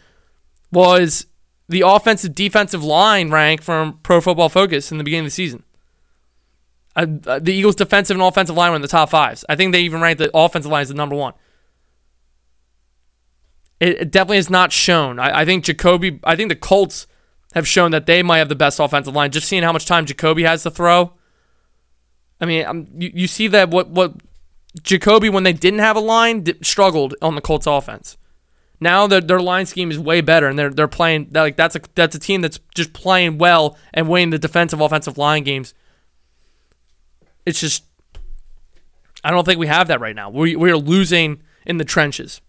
was 0.77 1.27
the 1.71 1.81
offensive 1.81 2.35
defensive 2.35 2.85
line 2.85 3.31
rank 3.31 3.63
from 3.63 3.99
Pro 4.03 4.21
Football 4.21 4.51
Focus 4.51 4.93
in 4.93 4.99
the 4.99 5.05
beginning 5.05 5.25
of 5.25 5.29
the 5.29 5.35
season. 5.35 5.65
Uh, 6.95 7.07
uh 7.27 7.39
the 7.39 7.55
Eagles' 7.55 7.77
defensive 7.77 8.15
and 8.15 8.23
offensive 8.23 8.55
line 8.55 8.71
were 8.71 8.77
in 8.77 8.83
the 8.83 8.89
top 8.89 9.09
fives. 9.09 9.43
I 9.49 9.57
think 9.57 9.73
they 9.73 9.81
even 9.81 10.03
ranked 10.03 10.19
the 10.19 10.31
offensive 10.35 10.71
line 10.71 10.83
as 10.83 10.89
the 10.89 10.95
number 10.95 11.17
one. 11.17 11.33
It, 13.81 14.01
it 14.03 14.11
definitely 14.11 14.37
is 14.37 14.51
not 14.51 14.71
shown. 14.71 15.19
I, 15.19 15.41
I, 15.41 15.45
think 15.47 15.65
Jacoby. 15.65 16.21
I 16.25 16.37
think 16.37 16.51
the 16.51 16.57
Colts 16.57 17.07
have 17.55 17.67
shown 17.67 17.91
that 17.93 18.05
they 18.05 18.23
might 18.23 18.39
have 18.39 18.51
the 18.51 18.55
best 18.55 18.79
offensive 18.79 19.15
line. 19.15 19.31
Just 19.31 19.49
seeing 19.49 19.63
how 19.63 19.73
much 19.73 19.87
time 19.87 20.05
Jacoby 20.05 20.43
has 20.43 20.63
to 20.65 20.71
throw. 20.71 21.15
I 22.39 22.45
mean, 22.45 22.67
um, 22.67 22.87
you, 22.95 23.11
you 23.15 23.27
see 23.27 23.49
that 23.49 23.71
what 23.71 23.89
what 23.89 24.13
Jacoby 24.83 25.31
when 25.31 25.45
they 25.45 25.55
didn't 25.55 25.81
have 25.81 25.97
a 25.97 26.01
line 26.01 26.45
struggled 26.63 27.15
on 27.23 27.35
the 27.35 27.41
Colts 27.41 27.67
offense. 27.67 28.19
Now 28.81 29.07
their 29.07 29.21
their 29.21 29.41
line 29.41 29.67
scheme 29.67 29.91
is 29.91 29.99
way 29.99 30.21
better, 30.21 30.49
and 30.49 30.59
they're 30.59 30.71
they're 30.71 30.89
playing 30.89 31.29
they're 31.31 31.45
like 31.45 31.57
that's 31.57 31.77
a 31.77 31.81
that's 31.95 32.15
a 32.15 32.19
team 32.19 32.43
that's 32.43 32.61
just 32.75 32.93
playing 32.93 33.39
well 33.39 33.77
and 33.95 34.09
winning 34.09 34.31
the 34.31 34.39
defensive 34.39 34.81
offensive 34.81 35.17
line 35.17 35.45
games. 35.45 35.73
It's 37.47 37.61
just 37.61 37.85
I 39.25 39.31
don't 39.31 39.45
think 39.45 39.59
we 39.59 39.67
have 39.67 39.89
that 39.89 40.01
right 40.01 40.15
now. 40.15 40.31
We 40.31 40.57
we 40.57 40.71
are 40.71 40.77
losing 40.77 41.43
in 41.65 41.79
the 41.79 41.85
trenches, 41.85 42.41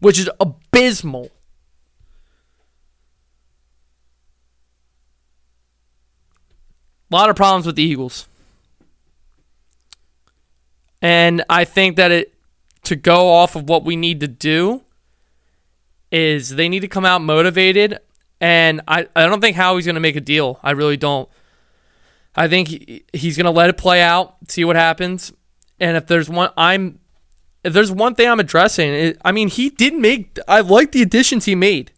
which 0.00 0.18
is 0.18 0.28
abysmal. 0.40 1.30
A 7.10 7.14
lot 7.14 7.30
of 7.30 7.36
problems 7.36 7.64
with 7.64 7.76
the 7.76 7.82
Eagles. 7.82 8.28
And 11.00 11.44
I 11.48 11.64
think 11.64 11.96
that 11.96 12.10
it 12.10 12.34
to 12.82 12.96
go 12.96 13.30
off 13.30 13.56
of 13.56 13.68
what 13.68 13.84
we 13.84 13.96
need 13.96 14.20
to 14.20 14.28
do 14.28 14.82
is 16.10 16.50
they 16.50 16.68
need 16.68 16.80
to 16.80 16.88
come 16.88 17.04
out 17.04 17.22
motivated. 17.22 17.98
And 18.40 18.80
I, 18.86 19.08
I 19.16 19.26
don't 19.26 19.40
think 19.40 19.56
Howie's 19.56 19.84
going 19.84 19.94
to 19.94 20.00
make 20.00 20.16
a 20.16 20.20
deal. 20.20 20.60
I 20.62 20.70
really 20.72 20.96
don't. 20.96 21.28
I 22.34 22.46
think 22.46 22.68
he, 22.68 23.04
he's 23.12 23.36
going 23.36 23.46
to 23.46 23.50
let 23.50 23.68
it 23.68 23.76
play 23.76 24.00
out, 24.00 24.36
see 24.48 24.64
what 24.64 24.76
happens. 24.76 25.32
And 25.80 25.96
if 25.96 26.06
there's 26.06 26.28
one, 26.28 26.50
I'm 26.56 27.00
if 27.64 27.72
there's 27.72 27.90
one 27.90 28.14
thing 28.14 28.28
I'm 28.28 28.40
addressing, 28.40 28.92
it, 28.92 29.20
I 29.24 29.32
mean, 29.32 29.48
he 29.48 29.70
didn't 29.70 30.00
make. 30.00 30.38
I 30.46 30.60
like 30.60 30.92
the 30.92 31.02
additions 31.02 31.44
he 31.44 31.54
made, 31.54 31.92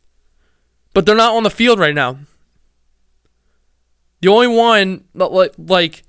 but 0.95 1.07
they're 1.07 1.14
not 1.14 1.35
on 1.35 1.43
the 1.43 1.50
field 1.50 1.79
right 1.79 1.95
now. 1.95 2.19
The 4.21 4.29
only 4.29 4.49
one, 4.49 5.05
like 5.14 5.55
like 5.59 6.02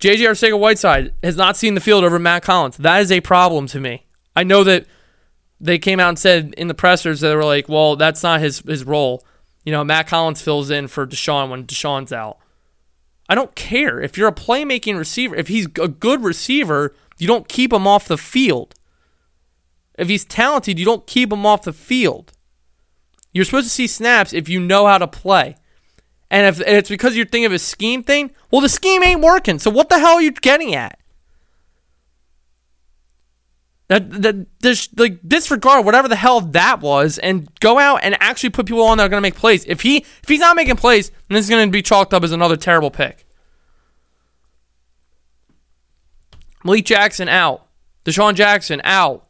JJ 0.00 0.18
Arcega 0.18 0.58
Whiteside 0.58 1.14
has 1.22 1.36
not 1.36 1.56
seen 1.56 1.74
the 1.74 1.80
field 1.80 2.04
over 2.04 2.18
Matt 2.18 2.42
Collins. 2.42 2.76
That 2.78 3.00
is 3.00 3.12
a 3.12 3.20
problem 3.20 3.66
to 3.68 3.80
me. 3.80 4.06
I 4.36 4.42
know 4.42 4.64
that 4.64 4.86
they 5.64 5.78
came 5.78 5.98
out 5.98 6.10
and 6.10 6.18
said 6.18 6.54
in 6.58 6.68
the 6.68 6.74
pressers 6.74 7.20
they 7.20 7.34
were 7.34 7.44
like, 7.44 7.68
well, 7.68 7.96
that's 7.96 8.22
not 8.22 8.40
his 8.40 8.60
his 8.60 8.84
role. 8.84 9.24
You 9.64 9.72
know, 9.72 9.82
Mack 9.82 10.10
Hollins 10.10 10.42
fills 10.42 10.70
in 10.70 10.88
for 10.88 11.06
DeSean 11.06 11.48
when 11.48 11.64
DeSean's 11.64 12.12
out. 12.12 12.38
I 13.30 13.34
don't 13.34 13.54
care. 13.54 13.98
If 14.00 14.18
you're 14.18 14.28
a 14.28 14.34
playmaking 14.34 14.98
receiver, 14.98 15.34
if 15.34 15.48
he's 15.48 15.64
a 15.80 15.88
good 15.88 16.22
receiver, 16.22 16.94
you 17.16 17.26
don't 17.26 17.48
keep 17.48 17.72
him 17.72 17.86
off 17.86 18.06
the 18.06 18.18
field. 18.18 18.74
If 19.96 20.08
he's 20.08 20.26
talented, 20.26 20.78
you 20.78 20.84
don't 20.84 21.06
keep 21.06 21.32
him 21.32 21.46
off 21.46 21.62
the 21.62 21.72
field. 21.72 22.32
You're 23.32 23.46
supposed 23.46 23.66
to 23.66 23.70
see 23.70 23.86
snaps 23.86 24.34
if 24.34 24.50
you 24.50 24.60
know 24.60 24.86
how 24.86 24.98
to 24.98 25.08
play. 25.08 25.56
And 26.30 26.46
if 26.46 26.60
it's 26.60 26.90
because 26.90 27.16
you're 27.16 27.24
thinking 27.24 27.46
of 27.46 27.52
a 27.52 27.58
scheme 27.58 28.02
thing, 28.02 28.32
well, 28.50 28.60
the 28.60 28.68
scheme 28.68 29.02
ain't 29.02 29.22
working. 29.22 29.58
So 29.58 29.70
what 29.70 29.88
the 29.88 29.98
hell 29.98 30.16
are 30.16 30.22
you 30.22 30.32
getting 30.32 30.74
at? 30.74 30.98
That, 33.88 34.22
that 34.22 34.46
like 34.96 35.20
disregard 35.26 35.84
whatever 35.84 36.08
the 36.08 36.16
hell 36.16 36.40
that 36.40 36.80
was 36.80 37.18
and 37.18 37.48
go 37.60 37.78
out 37.78 38.00
and 38.02 38.16
actually 38.18 38.48
put 38.48 38.64
people 38.64 38.82
on 38.82 38.96
that 38.96 39.04
are 39.04 39.08
going 39.10 39.18
to 39.18 39.26
make 39.26 39.34
plays. 39.34 39.64
If 39.66 39.82
he 39.82 39.98
if 39.98 40.26
he's 40.26 40.40
not 40.40 40.56
making 40.56 40.76
plays, 40.76 41.10
then 41.10 41.34
this 41.36 41.44
is 41.44 41.50
going 41.50 41.68
to 41.68 41.70
be 41.70 41.82
chalked 41.82 42.14
up 42.14 42.24
as 42.24 42.32
another 42.32 42.56
terrible 42.56 42.90
pick. 42.90 43.26
Malik 46.64 46.86
Jackson 46.86 47.28
out. 47.28 47.66
DeSean 48.06 48.34
Jackson 48.34 48.80
out. 48.84 49.26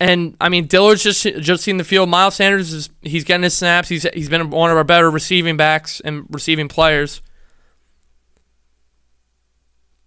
And 0.00 0.36
I 0.40 0.48
mean, 0.48 0.66
Dillard's 0.66 1.02
just 1.02 1.22
just 1.22 1.64
seen 1.64 1.76
the 1.76 1.84
field. 1.84 2.08
Miles 2.08 2.36
Sanders 2.36 2.72
is 2.72 2.88
he's 3.02 3.24
getting 3.24 3.42
his 3.42 3.54
snaps. 3.54 3.88
He's 3.88 4.06
he's 4.14 4.28
been 4.28 4.50
one 4.50 4.70
of 4.70 4.76
our 4.76 4.84
better 4.84 5.10
receiving 5.10 5.56
backs 5.56 6.00
and 6.00 6.24
receiving 6.30 6.68
players. 6.68 7.20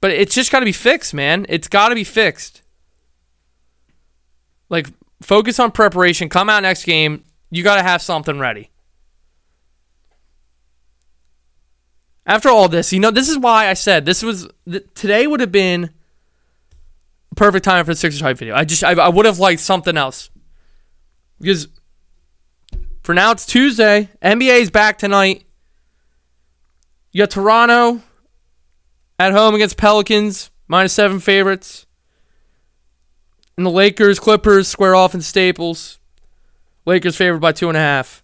But 0.02 0.12
it's 0.12 0.34
just 0.34 0.52
got 0.52 0.60
to 0.60 0.66
be 0.66 0.72
fixed, 0.72 1.14
man. 1.14 1.46
It's 1.48 1.68
got 1.68 1.90
to 1.90 1.96
be 1.96 2.04
fixed. 2.04 2.64
Like 4.68 4.88
focus 5.22 5.60
on 5.60 5.72
preparation. 5.72 6.28
Come 6.28 6.50
out 6.50 6.64
next 6.64 6.86
game. 6.86 7.24
You 7.52 7.64
got 7.64 7.76
to 7.76 7.84
have 7.84 8.02
something 8.02 8.40
ready. 8.40 8.72
After 12.26 12.50
all 12.50 12.68
this, 12.68 12.92
you 12.94 13.00
know, 13.00 13.12
this 13.12 13.30
is 13.30 13.38
why 13.38 13.68
I 13.68 13.74
said 13.74 14.06
this 14.06 14.24
was 14.24 14.48
th- 14.70 14.86
today 14.96 15.28
would 15.28 15.40
have 15.40 15.52
been 15.52 15.92
perfect 17.36 17.66
time 17.66 17.84
for 17.86 17.92
the 17.92 17.96
Sixers 17.96 18.22
hype 18.22 18.38
video. 18.38 18.56
I 18.56 18.64
just 18.64 18.84
I, 18.84 18.92
I 18.92 19.10
would 19.10 19.26
have 19.26 19.40
liked 19.40 19.60
something 19.60 19.98
else 19.98 20.30
because 21.40 21.68
for 23.04 23.14
now 23.14 23.32
it's 23.32 23.46
Tuesday. 23.46 24.10
NBA's 24.22 24.70
back 24.70 24.98
tonight. 24.98 25.44
You 27.12 27.24
got 27.24 27.32
Toronto 27.32 28.02
at 29.22 29.34
home 29.34 29.54
against 29.54 29.78
Pelicans, 29.78 30.50
minus 30.68 30.94
seven 30.94 31.20
favorites. 31.20 31.86
And 33.56 33.66
the 33.66 33.70
Lakers, 33.70 34.20
Clippers 34.20 34.68
square 34.68 34.96
off 34.96 35.14
in 35.14 35.22
Staples. 35.22 36.00
Lakers 36.88 37.16
favored 37.16 37.40
by 37.40 37.52
two 37.52 37.68
and 37.68 37.78
a 37.78 37.82
half. 37.82 38.24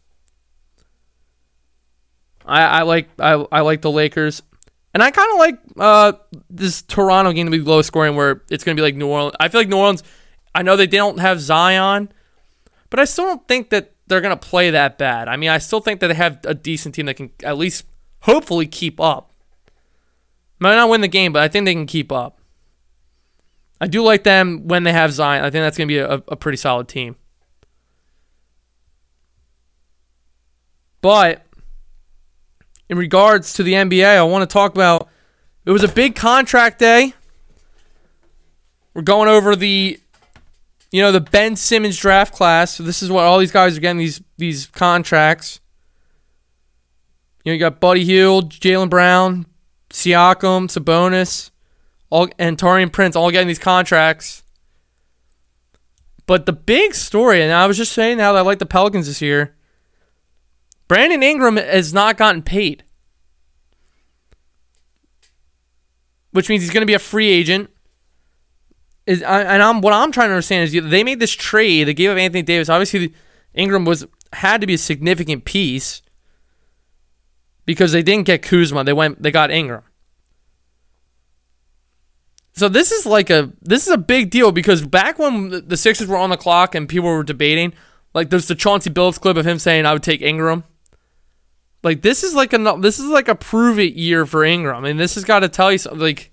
I, 2.46 2.64
I 2.64 2.82
like 2.82 3.10
I, 3.20 3.46
I 3.52 3.62
like 3.62 3.82
the 3.82 3.92
Lakers. 3.92 4.42
And 4.94 5.04
I 5.04 5.12
kind 5.12 5.32
of 5.32 5.38
like 5.38 5.60
uh, 5.78 6.14
this 6.50 6.82
Toronto 6.82 7.32
game 7.32 7.46
to 7.46 7.52
be 7.52 7.60
low 7.60 7.84
scoring 7.84 8.16
where 8.16 8.42
it's 8.50 8.64
going 8.64 8.76
to 8.76 8.82
be 8.82 8.84
like 8.84 8.96
New 8.96 9.08
Orleans. 9.08 9.36
I 9.40 9.50
feel 9.50 9.62
like 9.62 9.68
New 9.68 9.78
Orleans, 9.78 10.02
I 10.56 10.64
know 10.64 10.76
they 10.76 10.88
don't 10.88 11.20
have 11.20 11.40
Zion, 11.40 12.12
but 12.90 13.00
I 13.00 13.06
still 13.06 13.26
don't 13.26 13.48
think 13.48 13.70
that 13.70 13.92
they're 14.08 14.22
going 14.22 14.36
to 14.36 14.48
play 14.48 14.72
that 14.72 14.98
bad. 14.98 15.28
I 15.28 15.36
mean, 15.36 15.50
I 15.50 15.60
still 15.60 15.82
think 15.82 16.00
that 16.00 16.08
they 16.08 16.16
have 16.16 16.40
a 16.46 16.56
decent 16.56 16.96
team 16.96 17.06
that 17.06 17.16
can 17.16 17.30
at 17.44 17.58
least 17.60 17.86
hopefully 18.22 18.66
keep 18.66 19.00
up. 19.00 19.27
Might 20.60 20.76
not 20.76 20.90
win 20.90 21.02
the 21.02 21.08
game, 21.08 21.34
but 21.34 21.44
I 21.44 21.48
think 21.48 21.66
they 21.66 21.74
can 21.74 21.86
keep 21.86 22.12
up. 22.12 22.40
I 23.80 23.88
do 23.88 24.02
like 24.02 24.24
them 24.24 24.68
when 24.68 24.84
they 24.84 24.92
have 24.92 25.12
Zion. 25.12 25.46
I 25.46 25.50
think 25.50 25.64
that's 25.64 25.78
going 25.78 25.88
to 25.88 25.94
be 25.94 26.00
a, 26.00 26.24
a 26.28 26.36
pretty 26.36 26.58
solid 26.58 26.88
team. 26.88 27.16
But 31.02 31.46
in 32.90 32.98
regards 32.98 33.54
to 33.54 33.64
the 33.64 33.74
NBA, 33.74 34.18
I 34.18 34.24
want 34.24 34.50
to 34.50 34.52
talk 34.52 34.74
about 34.74 35.10
it 35.66 35.72
was 35.72 35.84
a 35.84 35.88
big 35.88 36.16
contract 36.16 36.80
day. 36.80 37.14
We're 38.94 39.04
going 39.04 39.30
over 39.30 39.56
the 39.56 40.00
you 40.92 41.02
know, 41.02 41.12
the 41.12 41.22
Ben 41.22 41.56
Simmons 41.56 41.98
draft 41.98 42.34
class. 42.34 42.76
So 42.76 42.84
this 42.84 43.04
is 43.04 43.10
what 43.10 43.26
all 43.26 43.40
these 43.40 43.52
guys 43.52 43.78
are 43.78 43.82
getting 43.82 43.98
these 43.98 44.22
these 44.38 44.68
contracts. 44.68 45.60
You 47.44 47.52
know, 47.52 47.54
you 47.54 47.60
got 47.60 47.80
Buddy 47.80 48.04
Hield, 48.04 48.52
Jaylen 48.52 48.90
Brown, 48.90 49.46
Siakam, 49.90 50.68
Sabonis, 50.68 51.52
all 52.10 52.30
and 52.38 52.58
Taurean 52.58 52.92
Prince 52.92 53.16
all 53.16 53.32
getting 53.32 53.48
these 53.48 53.60
contracts. 53.60 54.44
But 56.26 56.46
the 56.46 56.54
big 56.54 56.94
story, 56.94 57.42
and 57.42 57.54
I 57.54 57.68
was 57.68 57.78
just 57.78 57.94
saying 57.94 58.20
how 58.20 58.36
I 58.36 58.42
like 58.42 58.60
the 58.60 58.66
Pelicans 58.66 59.08
this 59.08 59.22
year. 59.22 59.56
Brandon 60.88 61.24
Ingram 61.24 61.58
has 61.58 61.94
not 61.94 62.18
gotten 62.18 62.42
paid, 62.42 62.84
which 66.32 66.50
means 66.50 66.64
he's 66.64 66.72
going 66.72 66.82
to 66.82 66.88
be 66.88 66.94
a 66.94 67.00
free 67.00 67.30
agent. 67.30 67.70
Is 69.06 69.22
and 69.22 69.64
I'm 69.64 69.80
what 69.80 69.94
I'm 69.94 70.12
trying 70.12 70.30
to 70.30 70.34
understand 70.34 70.64
is 70.64 70.90
they 70.90 71.04
made 71.04 71.22
this 71.22 71.32
trade. 71.32 71.86
They 71.86 71.94
gave 71.94 72.10
up 72.10 72.18
Anthony 72.18 72.42
Davis. 72.42 72.68
Obviously, 72.70 73.14
Ingram 73.54 73.86
was 73.86 74.06
had 74.34 74.60
to 74.62 74.68
be 74.68 74.74
a 74.74 74.78
significant 74.78 75.46
piece 75.46 76.02
because 77.68 77.92
they 77.92 78.02
didn't 78.02 78.26
get 78.26 78.42
Kuzma. 78.42 78.84
They 78.84 78.94
went 78.94 79.22
they 79.22 79.30
got 79.30 79.52
Ingram. 79.52 79.84
So 82.54 82.68
this 82.68 82.92
is 82.92 83.06
like 83.06 83.30
a 83.30 83.52
this 83.62 83.86
is 83.86 83.94
a 83.94 84.00
big 84.00 84.32
deal 84.32 84.52
because 84.52 84.84
back 84.84 85.20
when 85.20 85.68
the 85.68 85.78
Sixers 85.78 86.08
were 86.08 86.18
on 86.18 86.32
the 86.32 86.38
clock 86.38 86.74
and 86.74 86.90
people 86.90 87.10
were 87.10 87.24
debating, 87.24 87.74
like 88.16 88.32
there's 88.32 88.48
the 88.48 88.56
Chauncey 88.56 88.90
Billups 88.90 89.22
clip 89.22 89.38
of 89.38 89.46
him 89.46 89.60
saying 89.60 89.86
I 89.86 89.94
would 89.94 90.02
take 90.02 90.22
Ingram. 90.24 90.64
Like 91.84 92.02
this 92.02 92.24
is 92.24 92.34
like 92.34 92.54
a 92.54 92.78
this 92.80 92.98
is 92.98 93.06
like 93.06 93.28
a 93.28 93.36
prove 93.36 93.78
it 93.78 93.94
year 93.94 94.26
for 94.26 94.44
Ingram, 94.44 94.86
and 94.86 95.00
this 95.00 95.14
has 95.14 95.24
got 95.24 95.42
to 95.42 95.50
tell 95.50 95.72
you 95.72 95.78
something. 95.78 96.00
Like 96.00 96.32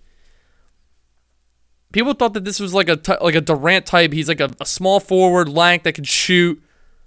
people 1.92 2.14
thought 2.14 2.32
that 2.34 2.44
this 2.44 2.60
was 2.60 2.72
like 2.72 2.88
a 2.88 2.98
like 3.20 3.34
a 3.34 3.40
Durant 3.40 3.86
type. 3.86 4.12
He's 4.12 4.28
like 4.28 4.40
a, 4.40 4.50
a 4.60 4.66
small 4.66 5.00
forward, 5.00 5.48
lank 5.48 5.82
that 5.82 5.94
can 5.94 6.04
shoot, 6.04 6.62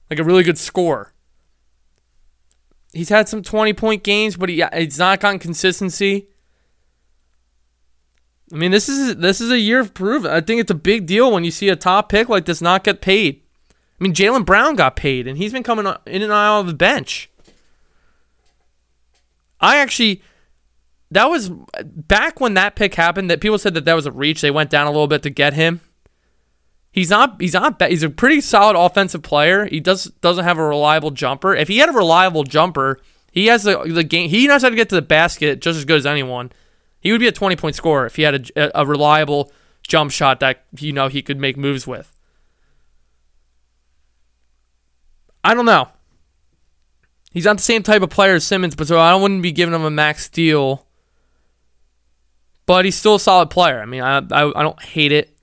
like 0.10 0.19
a 0.19 0.24
really 0.24 0.43
good 0.43 0.57
scorer. 0.57 1.13
He's 2.98 3.10
had 3.10 3.30
some 3.30 3.44
twenty 3.44 3.74
point 3.74 4.04
games, 4.04 4.38
but 4.38 4.50
he 4.50 4.63
he's 4.74 4.98
not 4.98 5.20
gotten 5.20 5.39
consistency. 5.39 6.30
I 8.51 8.56
mean, 8.56 8.72
this 8.72 8.89
is 8.89 9.18
this 9.18 9.39
is 9.39 9.51
a 9.51 9.60
year 9.60 9.80
of 9.80 9.94
proof. 9.94 10.25
I 10.25 10.42
think 10.42 10.62
it's 10.62 10.72
a 10.72 10.75
big 10.75 11.06
deal 11.06 11.32
when 11.32 11.44
you 11.44 11.51
see 11.51 11.70
a 11.70 11.75
top 11.75 12.10
pick 12.10 12.27
like 12.27 12.46
this 12.46 12.60
not 12.60 12.84
get 12.84 13.01
paid. 13.01 13.42
I 13.72 14.03
mean, 14.03 14.14
Jaylen 14.14 14.46
Brown 14.46 14.75
got 14.75 14.96
paid, 14.96 15.27
and 15.27 15.38
he's 15.38 15.53
been 15.53 15.64
coming 15.64 15.86
in 16.07 16.22
and 16.24 16.31
out 16.31 16.62
of 16.62 16.68
the 16.68 16.74
bench. 16.74 17.29
I 19.60 19.77
actually 19.77 20.24
that 21.12 21.29
was 21.29 21.51
back 21.83 22.40
when 22.40 22.55
that 22.55 22.75
pick 22.75 22.96
happened. 22.96 23.29
That 23.29 23.42
people 23.42 23.60
said 23.60 23.75
that 23.75 23.86
that 23.86 23.94
was 23.94 24.07
a 24.07 24.12
reach. 24.12 24.42
They 24.42 24.51
went 24.51 24.72
down 24.72 24.88
a 24.88 24.92
little 24.92 25.07
bit 25.07 25.22
to 25.22 25.29
get 25.29 25.53
him. 25.53 25.81
He's 26.98 27.12
not. 27.12 27.40
He's 27.40 27.53
not. 27.53 27.79
He's 27.79 28.01
a 28.01 28.10
pretty 28.10 28.42
solid 28.42 28.75
offensive 28.75 29.22
player. 29.22 29.68
He 29.68 29.79
does 29.79 30.05
doesn't 30.22 30.44
have 30.44 30.57
a 30.57 30.66
reliable 30.66 31.12
jumper. 31.12 31.53
If 31.53 31.68
he 31.68 31.77
had 31.77 31.90
a 31.90 31.92
reliable 31.92 32.44
jumper, 32.44 33.00
he 33.31 33.46
has 33.46 33.62
the 33.62 33.83
the 33.83 34.03
game. 34.03 34.31
He 34.31 34.48
knows 34.48 34.64
how 34.64 34.70
to 34.70 34.75
get 34.75 34.90
to 34.90 34.96
the 34.96 35.03
basket 35.03 35.62
just 35.62 35.77
as 35.77 35.86
good 35.86 35.98
as 35.98 36.07
anyone. 36.07 36.51
He 37.00 37.12
would 37.12 37.22
be 37.22 37.27
a 37.27 37.31
twenty 37.31 37.55
point 37.55 37.75
scorer 37.75 38.07
if 38.07 38.16
he 38.16 38.24
had 38.24 38.50
a, 38.55 38.81
a 38.81 38.83
reliable 38.83 39.51
jump 39.83 40.10
shot 40.10 40.40
that 40.40 40.64
you 40.79 40.92
know 40.92 41.07
he 41.07 41.22
could 41.22 41.40
make 41.40 41.55
moves 41.55 41.86
with. 41.86 42.12
I 45.44 45.53
don't 45.53 45.68
know. 45.68 45.90
He's 47.31 47.46
not 47.46 47.57
the 47.57 47.64
same 47.64 47.83
type 47.83 48.01
of 48.01 48.10
player 48.10 48.33
as 48.33 48.44
Simmons, 48.44 48.74
but 48.74 48.88
so 48.88 48.98
I 48.98 49.14
wouldn't 49.14 49.44
be 49.44 49.51
giving 49.51 49.75
him 49.75 49.83
a 49.83 49.92
max 49.92 50.29
deal 50.29 50.88
but 52.66 52.86
he's 52.86 52.98
still 52.98 53.16
a 53.16 53.20
solid 53.20 53.50
player. 53.50 53.79
I 53.79 53.86
mean, 53.86 54.01
I, 54.01 54.18
I, 54.18 54.60
I 54.60 54.64
don't 54.64 54.81
hate 54.81 55.12
it. 55.12 55.37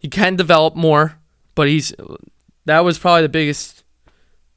He 0.00 0.08
can 0.08 0.34
develop 0.34 0.74
more, 0.74 1.18
but 1.54 1.68
he's 1.68 1.94
that 2.64 2.80
was 2.80 2.98
probably 2.98 3.22
the 3.22 3.28
biggest 3.28 3.84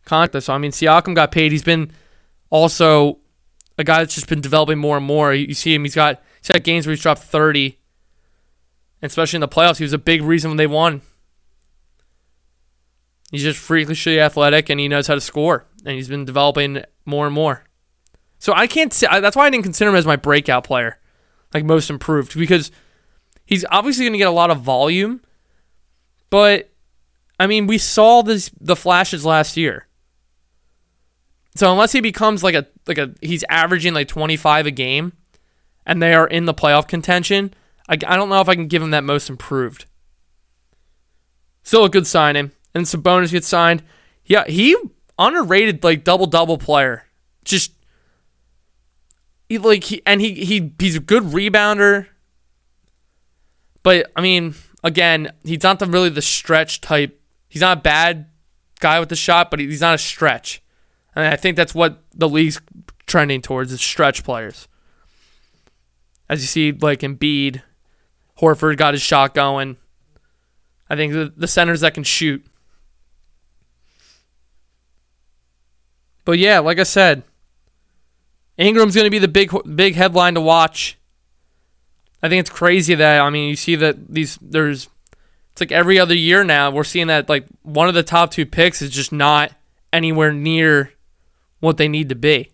contest. 0.06 0.48
So 0.48 0.54
I 0.54 0.58
mean, 0.58 0.72
Siakam 0.72 1.14
got 1.14 1.32
paid. 1.32 1.52
He's 1.52 1.64
been 1.64 1.92
also 2.50 3.20
a 3.78 3.84
guy 3.84 4.00
that's 4.00 4.16
just 4.16 4.30
been 4.30 4.42
developing 4.42 4.80
more 4.80 4.98
and 4.98 5.06
more. 5.06 5.34
You 5.34 5.54
see 5.54 5.76
him; 5.76 5.84
he's 5.84 5.96
got 5.96 6.22
he's 6.40 6.48
got 6.48 6.64
games 6.64 6.88
where 6.88 6.96
he's 6.96 7.04
dropped 7.04 7.22
thirty, 7.22 7.78
and 9.02 9.10
especially 9.10 9.38
in 9.38 9.42
the 9.42 9.48
playoffs, 9.50 9.78
he 9.78 9.84
was 9.84 9.94
a 9.94 9.98
big 9.98 10.24
reason 10.24 10.50
when 10.50 10.58
they 10.58 10.66
won. 10.66 11.02
He's 13.32 13.44
just 13.44 13.60
freakishly 13.60 14.20
athletic, 14.20 14.70
and 14.70 14.80
he 14.80 14.88
knows 14.88 15.08
how 15.08 15.16
to 15.16 15.22
score, 15.22 15.66
and 15.86 15.96
he's 15.96 16.08
been 16.08 16.24
developing 16.24 16.84
more 17.06 17.26
and 17.26 17.36
more. 17.36 17.66
So 18.40 18.54
I 18.54 18.68
can't 18.68 18.94
say 18.94 19.08
that's 19.20 19.36
why 19.36 19.48
I 19.48 19.50
didn't 19.50 19.64
consider 19.64 19.90
him 19.90 19.96
as 19.96 20.06
my 20.06 20.16
breakout 20.16 20.64
player, 20.64 21.00
like 21.54 21.66
most 21.66 21.90
improved, 21.90 22.38
because 22.38 22.72
he's 23.44 23.66
obviously 23.72 24.06
going 24.06 24.14
to 24.14 24.20
get 24.20 24.28
a 24.28 24.32
lot 24.32 24.52
of 24.52 24.62
volume. 24.62 25.22
But 26.34 26.72
I 27.40 27.46
mean, 27.46 27.68
we 27.68 27.78
saw 27.78 28.24
this 28.24 28.50
the 28.60 28.76
flashes 28.76 29.24
last 29.24 29.56
year. 29.56 29.86
So 31.56 31.72
unless 31.72 31.92
he 31.92 32.02
becomes 32.02 32.42
like 32.44 32.56
a 32.56 32.66
like 32.88 32.98
a 32.98 33.14
he's 33.22 33.44
averaging 33.50 33.94
like 33.94 34.08
25 34.08 34.66
a 34.66 34.72
game 34.72 35.14
and 35.86 36.02
they 36.02 36.12
are 36.16 36.26
in 36.26 36.46
the 36.46 36.54
playoff 36.56 36.88
contention, 36.88 37.54
I, 37.88 37.94
I 38.08 38.16
don't 38.16 38.30
know 38.30 38.42
if 38.42 38.50
I 38.50 38.56
can 38.56 38.68
give 38.68 38.82
him 38.82 38.90
that 38.90 39.04
most 39.04 39.30
improved. 39.30 39.86
Still 41.62 41.86
a 41.86 41.90
good 41.90 42.08
signing. 42.08 42.50
And 42.74 42.88
Sabonis 42.88 43.32
gets 43.32 43.48
signed. 43.48 43.84
Yeah, 44.26 44.44
he 44.48 44.76
underrated 45.20 45.84
like 45.84 46.04
double 46.04 46.26
double 46.26 46.58
player. 46.58 47.06
Just 47.46 47.74
he 49.48 49.60
like 49.60 49.84
he 49.84 50.02
and 50.04 50.20
he 50.20 50.34
he 50.34 50.74
he's 50.80 50.96
a 50.96 51.00
good 51.00 51.26
rebounder. 51.26 52.08
But 53.84 54.12
I 54.16 54.22
mean, 54.22 54.56
again, 54.84 55.32
he's 55.44 55.64
not 55.64 55.80
the 55.80 55.86
really 55.86 56.10
the 56.10 56.22
stretch 56.22 56.82
type. 56.82 57.20
He's 57.48 57.62
not 57.62 57.80
a 57.80 57.82
bad 57.82 58.28
guy 58.80 59.00
with 59.00 59.10
the 59.10 59.16
shot, 59.16 59.50
but 59.50 59.60
he's 59.60 59.82
not 59.82 59.96
a 59.96 60.00
stretch. 60.00 60.62
And 61.16 61.26
I 61.26 61.36
think 61.36 61.56
that's 61.56 61.76
what 61.76 62.04
the 62.14 62.28
league's 62.28 62.60
trending 63.06 63.42
towards 63.42 63.72
is 63.72 63.82
stretch 63.82 64.24
players. 64.24 64.68
As 66.30 66.42
you 66.42 66.48
see, 66.48 66.72
like 66.72 67.02
Embiid, 67.02 67.62
Horford 68.40 68.78
got 68.78 68.94
his 68.94 69.02
shot 69.02 69.34
going. 69.34 69.78
I 70.90 70.96
think 70.96 71.14
the, 71.14 71.32
the 71.36 71.48
centers 71.48 71.82
that 71.82 71.94
can 71.94 72.04
shoot. 72.04 72.46
But 76.26 76.40
yeah, 76.40 76.60
like 76.60 76.80
I 76.80 76.84
said, 76.84 77.24
Ingram's 78.58 78.96
going 78.96 79.06
to 79.06 79.12
be 79.12 79.20
the 79.20 79.28
big 79.28 79.52
big 79.76 79.96
headline 79.96 80.36
to 80.36 80.42
watch. 80.42 80.98
I 82.24 82.30
think 82.30 82.40
it's 82.40 82.50
crazy 82.50 82.96
that 82.96 83.22
I 83.22 83.30
mean 83.30 83.50
you 83.50 83.56
see 83.58 83.76
that 83.76 84.08
these 84.12 84.40
there's 84.42 84.88
it's 85.52 85.62
like 85.62 85.74
every 85.74 86.00
other 86.00 86.16
year 86.16 86.44
now 86.46 86.72
we're 86.72 86.86
seeing 86.86 87.08
that 87.08 87.28
like 87.28 87.46
one 87.62 87.90
of 87.90 87.94
the 87.94 88.02
top 88.02 88.32
two 88.32 88.46
picks 88.46 88.82
is 88.82 88.90
just 88.90 89.12
not 89.12 89.52
anywhere 89.92 90.32
near 90.32 90.94
what 91.60 91.78
they 91.78 91.88
need 91.88 92.10
to 92.10 92.16
be, 92.16 92.50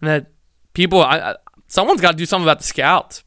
and 0.00 0.08
that 0.08 0.26
people 0.74 1.00
I, 1.02 1.18
I 1.18 1.36
someone's 1.66 2.02
got 2.02 2.12
to 2.12 2.16
do 2.16 2.26
something 2.26 2.44
about 2.44 2.58
the 2.58 2.64
scouts. 2.64 3.24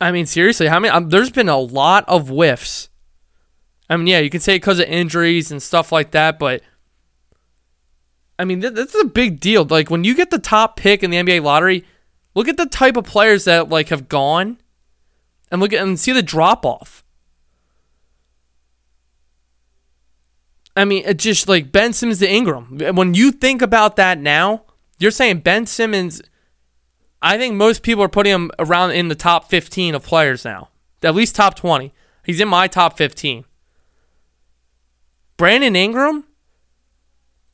I 0.00 0.10
mean 0.10 0.26
seriously, 0.26 0.66
how 0.66 0.80
many? 0.80 0.90
Um, 0.90 1.10
there's 1.10 1.30
been 1.30 1.50
a 1.50 1.58
lot 1.58 2.04
of 2.08 2.28
whiffs. 2.28 2.88
I 3.90 3.98
mean, 3.98 4.06
yeah, 4.06 4.20
you 4.20 4.30
can 4.30 4.40
say 4.40 4.54
it 4.54 4.60
because 4.60 4.78
of 4.78 4.86
injuries 4.86 5.52
and 5.52 5.62
stuff 5.62 5.92
like 5.92 6.12
that, 6.12 6.38
but 6.38 6.62
I 8.38 8.44
mean, 8.44 8.60
this 8.60 8.94
is 8.94 9.00
a 9.02 9.06
big 9.06 9.38
deal. 9.38 9.64
Like 9.64 9.90
when 9.90 10.04
you 10.04 10.14
get 10.14 10.30
the 10.30 10.38
top 10.38 10.76
pick 10.76 11.02
in 11.02 11.10
the 11.10 11.18
NBA 11.18 11.42
lottery, 11.42 11.84
look 12.34 12.48
at 12.48 12.56
the 12.56 12.66
type 12.66 12.96
of 12.96 13.04
players 13.04 13.44
that 13.44 13.68
like 13.68 13.88
have 13.88 14.08
gone, 14.08 14.58
and 15.50 15.60
look 15.60 15.72
at 15.72 15.82
and 15.82 15.98
see 15.98 16.12
the 16.12 16.22
drop 16.22 16.64
off. 16.64 17.04
I 20.74 20.84
mean, 20.84 21.02
it's 21.04 21.22
just 21.22 21.48
like 21.48 21.70
Ben 21.70 21.92
Simmons 21.92 22.20
to 22.20 22.30
Ingram. 22.30 22.78
When 22.94 23.14
you 23.14 23.30
think 23.30 23.60
about 23.60 23.96
that 23.96 24.18
now, 24.18 24.64
you're 24.98 25.10
saying 25.10 25.40
Ben 25.40 25.66
Simmons. 25.66 26.22
I 27.20 27.36
think 27.36 27.54
most 27.54 27.82
people 27.82 28.02
are 28.02 28.08
putting 28.08 28.32
him 28.32 28.50
around 28.58 28.92
in 28.92 29.08
the 29.08 29.14
top 29.14 29.50
15 29.50 29.94
of 29.94 30.02
players 30.02 30.44
now, 30.44 30.70
at 31.02 31.14
least 31.14 31.36
top 31.36 31.54
20. 31.54 31.92
He's 32.24 32.40
in 32.40 32.48
my 32.48 32.66
top 32.66 32.96
15. 32.96 33.44
Brandon 35.36 35.76
Ingram, 35.76 36.24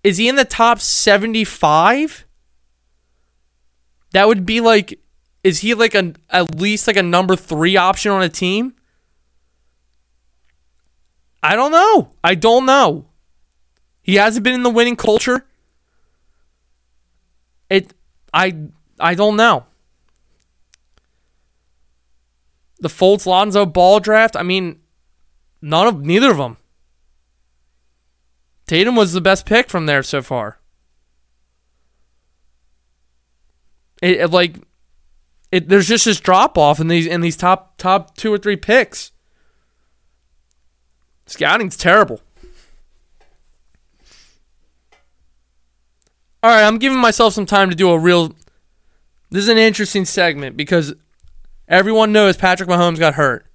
is 0.04 0.18
he 0.18 0.28
in 0.28 0.36
the 0.36 0.44
top 0.44 0.78
75? 0.80 2.26
That 4.12 4.27
would 4.29 4.47
be 4.47 4.61
like 4.61 4.99
is 5.44 5.61
he 5.61 5.75
like 5.75 5.94
a 5.94 6.14
at 6.31 6.55
least 6.55 6.87
like 6.87 6.97
a 6.97 7.03
number 7.03 7.37
3 7.37 7.77
option 7.77 8.12
on 8.12 8.23
a 8.23 8.29
team? 8.29 8.75
I 11.42 11.55
don't 11.55 11.73
know. 11.73 12.11
I 12.25 12.35
don't 12.35 12.66
know. 12.66 13.07
He 14.03 14.16
hasn't 14.16 14.44
been 14.44 14.55
in 14.55 14.62
the 14.62 14.71
winning 14.71 14.97
culture. 14.97 15.47
It 17.71 17.94
I 18.33 18.57
I 18.99 19.14
don't 19.14 19.37
know. 19.37 19.66
The 22.81 22.88
Fultz 22.88 23.27
Lonzo 23.27 23.66
ball 23.66 23.99
draft, 23.99 24.37
I 24.37 24.42
mean, 24.42 24.79
none 25.61 25.87
of 25.87 26.05
neither 26.05 26.31
of 26.31 26.37
them. 26.37 26.57
Tatum 28.66 28.94
was 28.94 29.12
the 29.12 29.21
best 29.21 29.47
pick 29.47 29.68
from 29.68 29.87
there 29.87 30.03
so 30.03 30.23
far. 30.23 30.58
It, 34.02 34.20
it 34.20 34.30
like 34.30 34.56
it 35.50 35.68
there's 35.68 35.88
just 35.88 36.04
this 36.04 36.20
drop 36.20 36.56
off 36.58 36.80
in 36.80 36.88
these 36.88 37.06
in 37.06 37.20
these 37.20 37.37
top 37.37 37.76
top 37.78 38.16
two 38.16 38.32
or 38.32 38.38
three 38.38 38.56
picks. 38.56 39.12
Scouting's 41.26 41.76
terrible. 41.76 42.20
All 46.42 46.50
right, 46.50 46.64
I'm 46.64 46.78
giving 46.78 46.98
myself 46.98 47.34
some 47.34 47.46
time 47.46 47.68
to 47.70 47.76
do 47.76 47.90
a 47.90 47.98
real. 47.98 48.28
This 49.30 49.42
is 49.42 49.48
an 49.48 49.58
interesting 49.58 50.04
segment 50.04 50.56
because 50.56 50.94
everyone 51.66 52.12
knows 52.12 52.37
Patrick 52.37 52.68
Mahomes 52.68 52.98
got 52.98 53.14
hurt. 53.14 53.46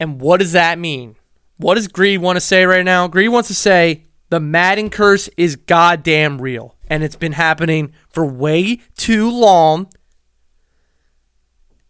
And 0.00 0.20
what 0.20 0.38
does 0.40 0.52
that 0.52 0.78
mean? 0.78 1.16
What 1.56 1.74
does 1.74 1.86
Greed 1.86 2.20
want 2.20 2.36
to 2.36 2.40
say 2.40 2.64
right 2.64 2.84
now? 2.84 3.06
Greed 3.06 3.28
wants 3.28 3.48
to 3.48 3.54
say 3.54 4.04
the 4.30 4.40
Madden 4.40 4.90
curse 4.90 5.28
is 5.36 5.54
goddamn 5.54 6.40
real. 6.40 6.73
And 6.94 7.02
it's 7.02 7.16
been 7.16 7.32
happening 7.32 7.92
for 8.08 8.24
way 8.24 8.80
too 8.96 9.28
long. 9.28 9.88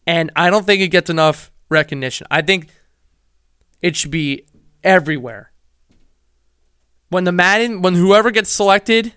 And 0.06 0.30
I 0.34 0.48
don't 0.48 0.64
think 0.64 0.80
it 0.80 0.88
gets 0.88 1.10
enough 1.10 1.52
recognition. 1.68 2.26
I 2.30 2.40
think 2.40 2.68
it 3.82 3.96
should 3.96 4.10
be 4.10 4.46
everywhere 4.82 5.52
when 7.10 7.24
the 7.24 7.32
Madden 7.32 7.82
when 7.82 7.94
whoever 7.94 8.30
gets 8.30 8.50
selected 8.50 9.12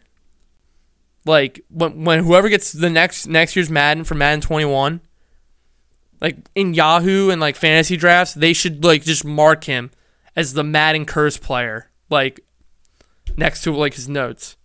like 1.26 1.62
when 1.70 2.04
when 2.04 2.24
whoever 2.24 2.50
gets 2.50 2.72
the 2.72 2.90
next 2.90 3.28
next 3.28 3.56
year's 3.56 3.70
Madden 3.70 4.04
for 4.04 4.14
Madden 4.14 4.42
21 4.42 5.00
like 6.20 6.38
in 6.54 6.74
Yahoo 6.74 7.30
and 7.30 7.40
like 7.40 7.56
fantasy 7.56 7.98
drafts 7.98 8.34
they 8.34 8.52
should 8.52 8.84
like 8.84 9.04
just 9.04 9.26
mark 9.26 9.64
him 9.64 9.90
as 10.36 10.54
the 10.54 10.64
Madden 10.64 11.06
curse 11.06 11.38
player 11.38 11.90
like 12.10 12.40
next 13.38 13.62
to 13.64 13.72
like 13.72 13.94
his 13.96 14.08
notes 14.08 14.57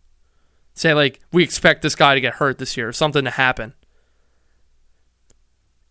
say 0.74 0.94
like 0.94 1.20
we 1.32 1.42
expect 1.42 1.82
this 1.82 1.94
guy 1.94 2.14
to 2.14 2.20
get 2.20 2.35
hurt 2.35 2.58
this 2.58 2.76
year 2.76 2.88
or 2.88 2.92
something 2.92 3.24
to 3.24 3.30
happen 3.30 3.74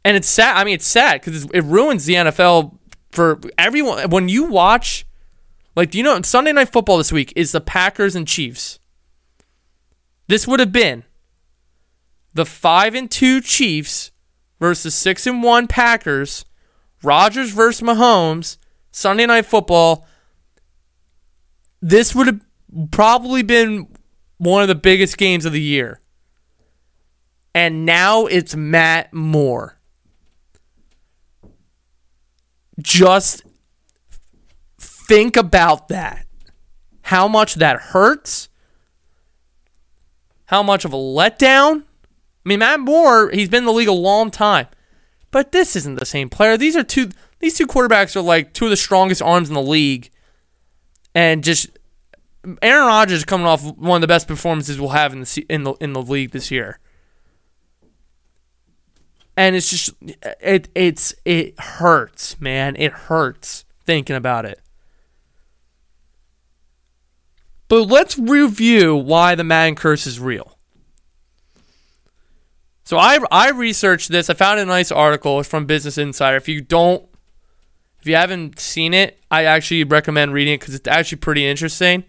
and 0.04 0.18
it's 0.18 0.30
sad 0.30 0.58
I 0.58 0.64
mean 0.64 0.76
it's 0.76 0.88
sad 0.88 1.22
cuz 1.22 1.46
it 1.54 1.64
ruins 1.64 2.06
the 2.06 2.16
NFL 2.16 2.78
for 3.12 3.40
everyone 3.58 4.10
when 4.10 4.30
you 4.30 4.46
watch 4.46 5.06
like, 5.76 5.92
do 5.92 5.98
you 5.98 6.04
know 6.04 6.22
Sunday 6.22 6.52
night 6.52 6.72
football 6.72 6.98
this 6.98 7.12
week 7.12 7.32
is 7.36 7.52
the 7.52 7.62
Packers 7.62 8.16
and 8.16 8.28
Chiefs. 8.28 8.80
This 10.28 10.48
would 10.48 10.60
have 10.60 10.72
been 10.72 11.04
the 12.34 12.46
five 12.46 12.96
and 12.96 13.10
two 13.10 13.42
Chiefs 13.42 14.12
versus 14.60 14.94
six 14.94 15.26
and 15.26 15.42
one 15.42 15.68
Packers, 15.68 16.46
Rodgers 17.04 17.52
versus 17.52 17.82
Mahomes, 17.82 18.58
Sunday 18.92 19.26
night 19.26 19.46
football. 19.46 20.06
This 21.82 22.14
would 22.14 22.28
have 22.28 22.42
probably 22.92 23.42
been 23.42 23.88
one 24.42 24.64
of 24.64 24.68
the 24.68 24.74
biggest 24.74 25.20
games 25.20 25.46
of 25.46 25.54
the 25.54 25.62
year. 25.62 26.00
And 27.54 27.86
now 27.86 28.26
it's 28.26 28.56
Matt 28.56 29.14
Moore. 29.14 29.78
Just 32.80 33.44
think 34.80 35.38
about 35.38 35.90
that. 35.90 36.26
How 37.04 37.28
much 37.28 37.56
that 37.56 37.80
hurts. 37.80 38.50
How 40.46 40.64
much 40.64 40.86
of 40.86 40.94
a 40.94 40.98
letdown. 40.98 41.84
I 41.84 42.50
mean, 42.50 42.60
Matt 42.60 42.80
Moore, 42.80 43.30
he's 43.30 43.48
been 43.50 43.60
in 43.60 43.66
the 43.66 43.72
league 43.72 43.88
a 43.88 43.92
long 43.92 44.32
time. 44.32 44.66
But 45.30 45.52
this 45.52 45.76
isn't 45.76 46.00
the 46.00 46.06
same 46.06 46.30
player. 46.30 46.58
These 46.58 46.76
are 46.76 46.84
two 46.84 47.10
these 47.38 47.56
two 47.56 47.68
quarterbacks 47.68 48.16
are 48.16 48.22
like 48.22 48.54
two 48.54 48.66
of 48.66 48.72
the 48.72 48.78
strongest 48.78 49.22
arms 49.22 49.50
in 49.50 49.54
the 49.54 49.62
league. 49.62 50.10
And 51.14 51.44
just 51.44 51.70
Aaron 52.62 52.88
Rodgers 52.88 53.20
is 53.20 53.26
coming 53.26 53.46
off 53.46 53.64
one 53.78 53.98
of 53.98 54.02
the 54.02 54.08
best 54.08 54.28
performances 54.28 54.80
we'll 54.80 54.90
have 54.90 55.14
in 55.14 55.22
the 55.22 55.46
in 55.50 55.64
the 55.64 55.74
in 55.74 55.94
the 55.94 56.02
league 56.02 56.32
this 56.32 56.50
year. 56.50 56.80
And 59.38 59.56
it's 59.56 59.70
just 59.70 59.94
it 60.42 60.68
it's 60.74 61.14
it 61.24 61.60
hurts, 61.60 62.40
man. 62.42 62.76
It 62.78 62.92
hurts 62.92 63.66
thinking 63.86 64.16
about 64.16 64.46
it. 64.46 64.60
But 67.68 67.84
let's 67.84 68.18
review 68.18 68.96
why 68.96 69.36
the 69.36 69.44
Madden 69.44 69.76
curse 69.76 70.06
is 70.06 70.20
real. 70.20 70.58
So 72.84 72.98
I 72.98 73.20
I 73.32 73.52
researched 73.52 74.10
this. 74.10 74.30
I 74.30 74.34
found 74.34 74.60
a 74.60 74.66
nice 74.66 74.92
article. 74.92 75.40
It's 75.40 75.48
from 75.48 75.66
Business 75.66 75.98
Insider. 75.98 76.38
If 76.38 76.50
you 76.50 76.60
don't, 76.60 77.06
if 78.00 78.08
you 78.08 78.16
haven't 78.16 78.60
seen 78.60 78.94
it, 78.94 79.20
I 79.30 79.46
actually 79.46 79.84
recommend 79.84 80.34
reading 80.34 80.56
it 80.56 80.60
because 80.60 80.76
it's 80.76 80.88
actually 80.88 81.20
pretty 81.20 81.46
interesting. 81.46 82.04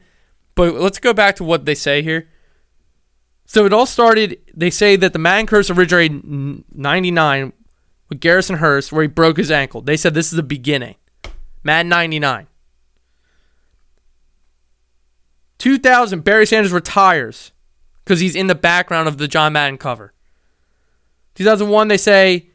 But 0.55 0.75
let's 0.75 0.99
go 0.99 1.13
back 1.13 1.37
to 1.37 1.45
what 1.45 1.65
they 1.65 1.75
say 1.75 2.03
here. 2.03 2.29
So 3.47 3.67
it 3.67 3.73
all 3.73 3.87
started. 3.87 4.39
They 4.55 4.71
say 4.71 4.97
that 4.97 5.13
the 5.13 5.19
Madden 5.19 5.47
curse 5.47 5.71
originated 5.71 6.25
in 6.25 6.65
'99 6.73 7.53
with 8.09 8.21
Garrison 8.21 8.57
Hearst, 8.57 8.93
where 8.93 9.03
he 9.03 9.09
broke 9.09 9.37
his 9.37 9.51
ankle. 9.51 9.81
They 9.81 9.97
said 9.97 10.15
this 10.15 10.33
is 10.33 10.37
the 10.37 10.43
beginning. 10.43 10.97
Madden 11.63 11.89
'99. 11.89 12.47
2000, 15.59 16.25
Barry 16.25 16.45
Sanders 16.45 16.73
retires 16.73 17.53
because 18.05 18.19
he's 18.19 18.35
in 18.35 18.49
the 18.49 18.55
background 18.55 19.07
of 19.07 19.19
the 19.19 19.29
John 19.29 19.53
Madden 19.53 19.79
cover. 19.79 20.13
2001, 21.37 21.87
they 21.87 21.97
say 21.97 22.51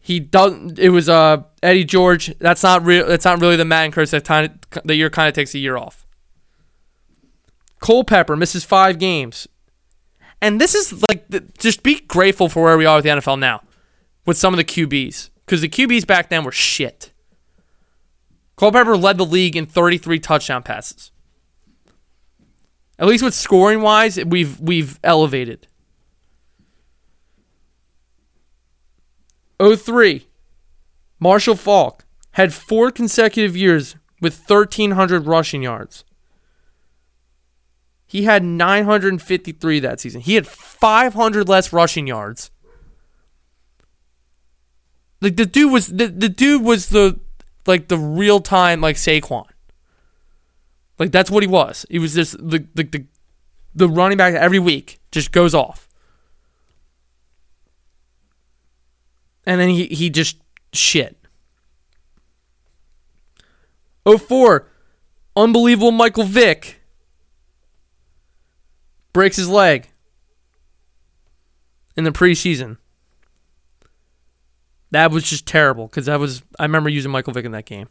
he 0.00 0.18
doesn't. 0.18 0.78
It 0.78 0.88
was 0.88 1.08
uh 1.08 1.42
Eddie 1.62 1.84
George. 1.84 2.36
That's 2.38 2.62
not 2.62 2.84
real. 2.84 3.06
That's 3.06 3.24
not 3.24 3.40
really 3.40 3.56
the 3.56 3.64
Madden 3.64 3.92
curse. 3.92 4.10
That 4.10 4.24
time 4.24 4.58
the 4.84 4.96
year 4.96 5.10
kind 5.10 5.28
of 5.28 5.34
takes 5.34 5.54
a 5.54 5.58
year 5.58 5.76
off. 5.76 6.06
Culpepper 7.80 8.36
misses 8.36 8.64
five 8.64 8.98
games, 8.98 9.46
and 10.40 10.60
this 10.60 10.74
is 10.74 11.02
like 11.02 11.28
just 11.58 11.82
be 11.82 12.00
grateful 12.00 12.48
for 12.48 12.62
where 12.62 12.78
we 12.78 12.86
are 12.86 12.96
with 12.96 13.04
the 13.04 13.10
NFL 13.10 13.38
now, 13.38 13.62
with 14.26 14.36
some 14.36 14.52
of 14.52 14.58
the 14.58 14.64
QBs 14.64 15.30
because 15.48 15.62
the 15.62 15.68
QBs 15.68 16.06
back 16.06 16.28
then 16.28 16.44
were 16.44 16.52
shit. 16.52 17.10
Culpepper 18.56 18.96
led 18.96 19.16
the 19.16 19.24
league 19.24 19.56
in 19.56 19.64
33 19.64 20.18
touchdown 20.18 20.62
passes. 20.62 21.10
At 22.98 23.06
least 23.06 23.24
with 23.24 23.32
scoring 23.32 23.80
wise, 23.80 24.22
we've 24.24 24.60
we've 24.60 24.98
elevated. 25.02 25.68
03. 29.60 30.26
Marshall 31.18 31.56
Faulk 31.56 32.04
had 32.32 32.52
four 32.52 32.90
consecutive 32.90 33.56
years 33.56 33.96
with 34.20 34.38
1,300 34.48 35.26
rushing 35.26 35.62
yards. 35.62 36.04
He 38.08 38.22
had 38.22 38.42
953 38.42 39.80
that 39.80 40.00
season. 40.00 40.22
He 40.22 40.34
had 40.34 40.46
500 40.46 41.46
less 41.46 41.74
rushing 41.74 42.06
yards. 42.06 42.50
Like 45.20 45.36
the 45.36 45.44
dude 45.44 45.70
was 45.70 45.88
the, 45.88 46.06
the 46.06 46.30
dude 46.30 46.62
was 46.62 46.88
the 46.88 47.20
like 47.66 47.88
the 47.88 47.98
real 47.98 48.40
time 48.40 48.80
like 48.80 48.96
Saquon. 48.96 49.44
Like 50.98 51.12
that's 51.12 51.30
what 51.30 51.42
he 51.42 51.46
was. 51.46 51.84
He 51.90 51.98
was 51.98 52.14
just 52.14 52.38
the 52.38 52.66
the 52.74 52.84
the, 52.84 53.04
the 53.74 53.88
running 53.88 54.16
back 54.16 54.32
every 54.34 54.58
week 54.58 55.00
just 55.12 55.30
goes 55.30 55.54
off. 55.54 55.86
And 59.44 59.60
then 59.60 59.68
he, 59.68 59.86
he 59.86 60.08
just 60.10 60.38
shit. 60.72 61.16
04, 64.06 64.66
unbelievable 65.36 65.92
Michael 65.92 66.24
Vick 66.24 66.77
breaks 69.12 69.36
his 69.36 69.48
leg 69.48 69.88
in 71.96 72.04
the 72.04 72.10
preseason. 72.10 72.78
That 74.90 75.10
was 75.10 75.28
just 75.28 75.46
terrible 75.46 75.86
because 75.86 76.06
that 76.06 76.18
was 76.18 76.42
I 76.58 76.64
remember 76.64 76.88
using 76.88 77.10
Michael 77.10 77.32
Vick 77.32 77.44
in 77.44 77.52
that 77.52 77.66
game. 77.66 77.88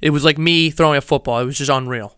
It 0.00 0.10
was 0.10 0.24
like 0.24 0.36
me 0.36 0.70
throwing 0.70 0.98
a 0.98 1.00
football. 1.00 1.38
It 1.40 1.46
was 1.46 1.56
just 1.58 1.70
unreal. 1.70 2.16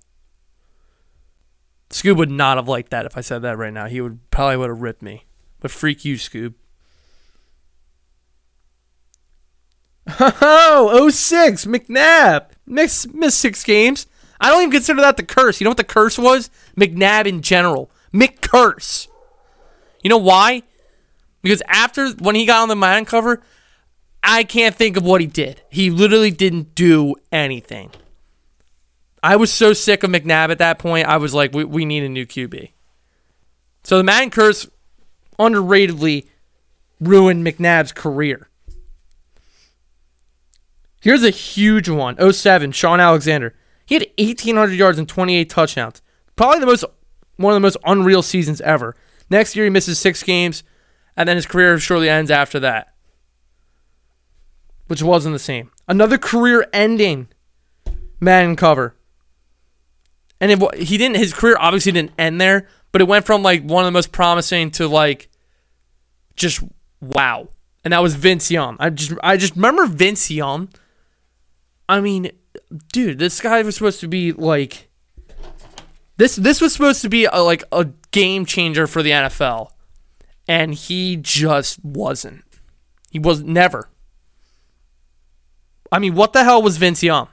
Scoob 1.90 2.16
would 2.16 2.30
not 2.30 2.58
have 2.58 2.68
liked 2.68 2.90
that 2.90 3.06
if 3.06 3.16
I 3.16 3.20
said 3.20 3.42
that 3.42 3.56
right 3.56 3.72
now. 3.72 3.86
He 3.86 4.00
would 4.00 4.30
probably 4.30 4.56
would 4.56 4.70
have 4.70 4.82
ripped 4.82 5.02
me. 5.02 5.24
But 5.60 5.70
freak 5.70 6.04
you, 6.04 6.16
Scoob. 6.16 6.54
Oh, 10.20 11.08
06, 11.10 11.66
McNabb. 11.66 12.46
Missed, 12.66 13.12
missed 13.12 13.38
six 13.38 13.62
games. 13.64 14.06
I 14.40 14.50
don't 14.50 14.62
even 14.62 14.72
consider 14.72 15.00
that 15.00 15.16
the 15.16 15.22
curse. 15.22 15.60
You 15.60 15.64
know 15.64 15.70
what 15.70 15.76
the 15.78 15.84
curse 15.84 16.18
was? 16.18 16.50
McNabb 16.76 17.26
in 17.26 17.42
general. 17.42 17.90
McCurse. 18.12 19.08
You 20.02 20.10
know 20.10 20.18
why? 20.18 20.62
Because 21.42 21.62
after, 21.66 22.10
when 22.12 22.34
he 22.34 22.46
got 22.46 22.62
on 22.62 22.68
the 22.68 22.76
Madden 22.76 23.04
cover, 23.04 23.42
I 24.22 24.44
can't 24.44 24.74
think 24.74 24.96
of 24.96 25.04
what 25.04 25.20
he 25.20 25.26
did. 25.26 25.62
He 25.70 25.90
literally 25.90 26.30
didn't 26.30 26.74
do 26.74 27.14
anything. 27.30 27.90
I 29.22 29.36
was 29.36 29.52
so 29.52 29.72
sick 29.72 30.02
of 30.02 30.10
McNabb 30.10 30.50
at 30.50 30.58
that 30.58 30.78
point. 30.78 31.06
I 31.06 31.16
was 31.16 31.34
like, 31.34 31.52
we, 31.52 31.64
we 31.64 31.84
need 31.84 32.02
a 32.02 32.08
new 32.08 32.26
QB. 32.26 32.70
So 33.84 33.98
the 33.98 34.04
Madden 34.04 34.30
curse 34.30 34.68
underratedly 35.38 36.28
ruined 37.00 37.46
McNabb's 37.46 37.92
career. 37.92 38.48
Here's 41.00 41.22
a 41.22 41.30
huge 41.30 41.88
one 41.88 42.16
07, 42.32 42.72
Shaun 42.72 43.00
Alexander. 43.00 43.54
He 43.86 43.94
had 43.94 44.06
1,800 44.18 44.74
yards 44.74 44.98
and 44.98 45.08
28 45.08 45.48
touchdowns. 45.48 46.02
Probably 46.36 46.60
the 46.60 46.66
most, 46.66 46.84
one 47.38 47.54
of 47.54 47.56
the 47.56 47.60
most 47.60 47.78
unreal 47.84 48.22
seasons 48.22 48.60
ever. 48.60 48.94
Next 49.30 49.56
year, 49.56 49.64
he 49.64 49.70
misses 49.70 49.98
six 49.98 50.22
games, 50.22 50.62
and 51.16 51.28
then 51.28 51.36
his 51.36 51.46
career 51.46 51.78
shortly 51.78 52.10
ends 52.10 52.30
after 52.30 52.60
that, 52.60 52.94
which 54.88 55.02
wasn't 55.02 55.34
the 55.34 55.38
same. 55.38 55.70
Another 55.88 56.18
career 56.18 56.66
ending 56.72 57.28
Madden 58.20 58.56
cover. 58.56 58.94
And 60.40 60.50
it, 60.50 60.74
he 60.74 60.98
didn't, 60.98 61.16
his 61.16 61.32
career 61.32 61.56
obviously 61.58 61.92
didn't 61.92 62.12
end 62.18 62.40
there, 62.40 62.68
but 62.92 63.00
it 63.00 63.08
went 63.08 63.26
from 63.26 63.42
like 63.42 63.62
one 63.62 63.84
of 63.84 63.86
the 63.86 63.92
most 63.92 64.12
promising 64.12 64.70
to 64.72 64.88
like 64.88 65.28
just 66.36 66.62
wow. 67.00 67.48
And 67.84 67.92
that 67.92 68.02
was 68.02 68.14
Vince 68.14 68.50
Young. 68.50 68.76
I 68.78 68.90
just 68.90 69.12
I 69.22 69.36
just 69.36 69.54
remember 69.56 69.86
Vince 69.86 70.30
Young. 70.30 70.68
I 71.88 72.00
mean, 72.00 72.30
dude, 72.92 73.18
this 73.18 73.40
guy 73.40 73.62
was 73.62 73.76
supposed 73.76 74.00
to 74.00 74.08
be 74.08 74.32
like 74.32 74.87
this 76.18 76.36
this 76.36 76.60
was 76.60 76.72
supposed 76.72 77.00
to 77.02 77.08
be 77.08 77.24
a, 77.24 77.38
like 77.38 77.64
a 77.72 77.86
game 78.10 78.44
changer 78.44 78.86
for 78.86 79.02
the 79.02 79.10
NFL. 79.10 79.70
And 80.46 80.74
he 80.74 81.16
just 81.16 81.82
wasn't. 81.84 82.44
He 83.10 83.18
was 83.18 83.42
never. 83.42 83.88
I 85.90 85.98
mean, 85.98 86.14
what 86.14 86.32
the 86.32 86.44
hell 86.44 86.60
was 86.60 86.76
Vince 86.76 87.02
Young? 87.02 87.28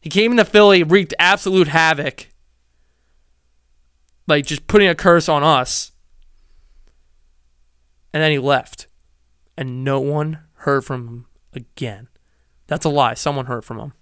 He 0.00 0.10
came 0.10 0.32
into 0.32 0.44
Philly, 0.44 0.82
wreaked 0.82 1.14
absolute 1.18 1.68
havoc. 1.68 2.28
Like 4.28 4.46
just 4.46 4.66
putting 4.66 4.88
a 4.88 4.94
curse 4.94 5.28
on 5.28 5.42
us. 5.42 5.92
And 8.12 8.22
then 8.22 8.32
he 8.32 8.38
left. 8.38 8.86
And 9.56 9.82
no 9.82 9.98
one 10.00 10.40
heard 10.58 10.84
from 10.84 11.08
him 11.08 11.26
again. 11.54 12.08
That's 12.66 12.84
a 12.84 12.90
lie. 12.90 13.14
Someone 13.14 13.46
heard 13.46 13.64
from 13.64 13.78
him. 13.78 13.92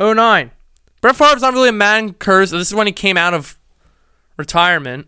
09. 0.00 0.52
Brett 1.00 1.16
Favre's 1.16 1.42
not 1.42 1.54
really 1.54 1.68
a 1.68 1.72
man 1.72 2.14
curse. 2.14 2.50
This 2.50 2.68
is 2.68 2.74
when 2.74 2.86
he 2.86 2.92
came 2.92 3.16
out 3.16 3.34
of 3.34 3.58
retirement. 4.36 5.06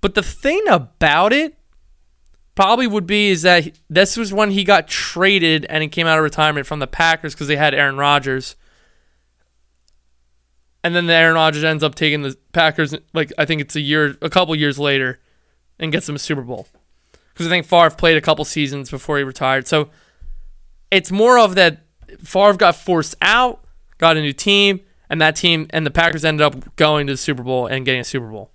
But 0.00 0.14
the 0.14 0.22
thing 0.22 0.62
about 0.68 1.32
it 1.32 1.56
probably 2.54 2.86
would 2.86 3.06
be 3.06 3.30
is 3.30 3.42
that 3.42 3.70
this 3.88 4.16
was 4.16 4.32
when 4.32 4.50
he 4.50 4.64
got 4.64 4.86
traded 4.86 5.64
and 5.66 5.82
he 5.82 5.88
came 5.88 6.06
out 6.06 6.18
of 6.18 6.24
retirement 6.24 6.66
from 6.66 6.78
the 6.78 6.86
Packers 6.86 7.34
because 7.34 7.48
they 7.48 7.56
had 7.56 7.74
Aaron 7.74 7.96
Rodgers. 7.96 8.56
And 10.82 10.94
then 10.94 11.06
the 11.06 11.14
Aaron 11.14 11.34
Rodgers 11.34 11.64
ends 11.64 11.82
up 11.82 11.94
taking 11.94 12.22
the 12.22 12.36
Packers 12.52 12.94
like 13.12 13.32
I 13.38 13.44
think 13.44 13.60
it's 13.60 13.74
a 13.74 13.80
year 13.80 14.16
a 14.20 14.30
couple 14.30 14.54
years 14.54 14.78
later 14.78 15.20
and 15.78 15.90
gets 15.90 16.06
them 16.06 16.16
a 16.16 16.18
Super 16.18 16.42
Bowl. 16.42 16.68
Because 17.32 17.46
I 17.46 17.50
think 17.50 17.66
Favre 17.66 17.90
played 17.90 18.16
a 18.16 18.20
couple 18.20 18.44
seasons 18.44 18.90
before 18.90 19.18
he 19.18 19.24
retired. 19.24 19.66
So 19.66 19.88
it's 20.90 21.10
more 21.10 21.38
of 21.38 21.54
that 21.56 21.80
Favre 22.22 22.58
got 22.58 22.76
forced 22.76 23.16
out, 23.22 23.63
got 24.04 24.18
a 24.18 24.20
new 24.20 24.34
team, 24.34 24.80
and 25.08 25.18
that 25.20 25.34
team 25.34 25.66
and 25.70 25.86
the 25.86 25.90
Packers 25.90 26.24
ended 26.24 26.44
up 26.44 26.76
going 26.76 27.06
to 27.06 27.14
the 27.14 27.16
Super 27.16 27.42
Bowl 27.42 27.66
and 27.66 27.86
getting 27.86 28.02
a 28.02 28.04
Super 28.04 28.28
Bowl. 28.28 28.50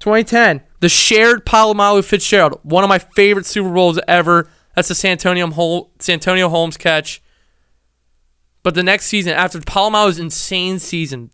2010, 0.00 0.62
the 0.80 0.88
shared 0.88 1.46
Polamalu 1.46 2.04
Fitzgerald, 2.04 2.58
one 2.64 2.82
of 2.82 2.88
my 2.88 2.98
favorite 2.98 3.46
Super 3.46 3.70
Bowls 3.70 4.00
ever. 4.08 4.48
That's 4.74 4.88
the 4.88 4.96
Santonio, 4.96 5.48
Hol- 5.48 5.92
Santonio 6.00 6.48
Holmes 6.48 6.76
catch. 6.76 7.22
But 8.64 8.74
the 8.74 8.82
next 8.82 9.06
season, 9.06 9.32
after 9.34 9.60
Polamalu's 9.60 10.18
insane 10.18 10.80
season, 10.80 11.30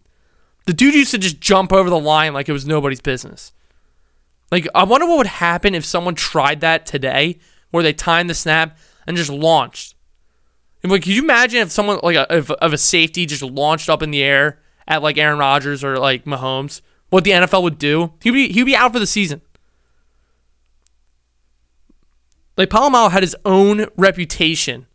the 0.66 0.74
dude 0.74 0.94
used 0.94 1.12
to 1.12 1.18
just 1.18 1.40
jump 1.40 1.72
over 1.72 1.88
the 1.88 1.98
line 1.98 2.34
like 2.34 2.46
it 2.46 2.52
was 2.52 2.66
nobody's 2.66 3.00
business. 3.00 3.52
Like, 4.52 4.68
I 4.74 4.84
wonder 4.84 5.06
what 5.06 5.16
would 5.16 5.26
happen 5.26 5.74
if 5.74 5.84
someone 5.84 6.14
tried 6.14 6.60
that 6.60 6.84
today, 6.84 7.38
where 7.70 7.82
they 7.82 7.94
timed 7.94 8.28
the 8.28 8.34
snap 8.34 8.76
and 9.06 9.16
just 9.16 9.30
launched. 9.30 9.94
And 10.82 10.92
like, 10.92 11.02
could 11.02 11.14
you 11.14 11.22
imagine 11.22 11.60
if 11.60 11.70
someone 11.70 11.98
like 12.02 12.16
a, 12.16 12.26
if, 12.30 12.50
of 12.50 12.72
a 12.72 12.78
safety 12.78 13.26
just 13.26 13.42
launched 13.42 13.88
up 13.88 14.02
in 14.02 14.10
the 14.10 14.22
air 14.22 14.60
at 14.86 15.02
like 15.02 15.18
Aaron 15.18 15.38
Rodgers 15.38 15.82
or 15.82 15.98
like 15.98 16.24
Mahomes? 16.24 16.80
What 17.10 17.24
the 17.24 17.32
NFL 17.32 17.62
would 17.62 17.78
do? 17.78 18.12
He'd 18.22 18.32
be 18.32 18.52
he'd 18.52 18.64
be 18.64 18.76
out 18.76 18.92
for 18.92 18.98
the 18.98 19.06
season. 19.06 19.40
Like 22.56 22.68
Polamalu 22.68 23.10
had 23.10 23.22
his 23.22 23.36
own 23.44 23.86
reputation. 23.96 24.86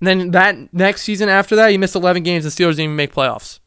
And 0.00 0.06
then 0.06 0.30
that 0.30 0.72
next 0.72 1.02
season 1.02 1.28
after 1.28 1.54
that, 1.56 1.70
he 1.70 1.76
missed 1.76 1.94
11 1.94 2.22
games. 2.22 2.44
The 2.44 2.50
Steelers 2.50 2.72
didn't 2.72 2.80
even 2.80 2.96
make 2.96 3.14
playoffs. 3.14 3.60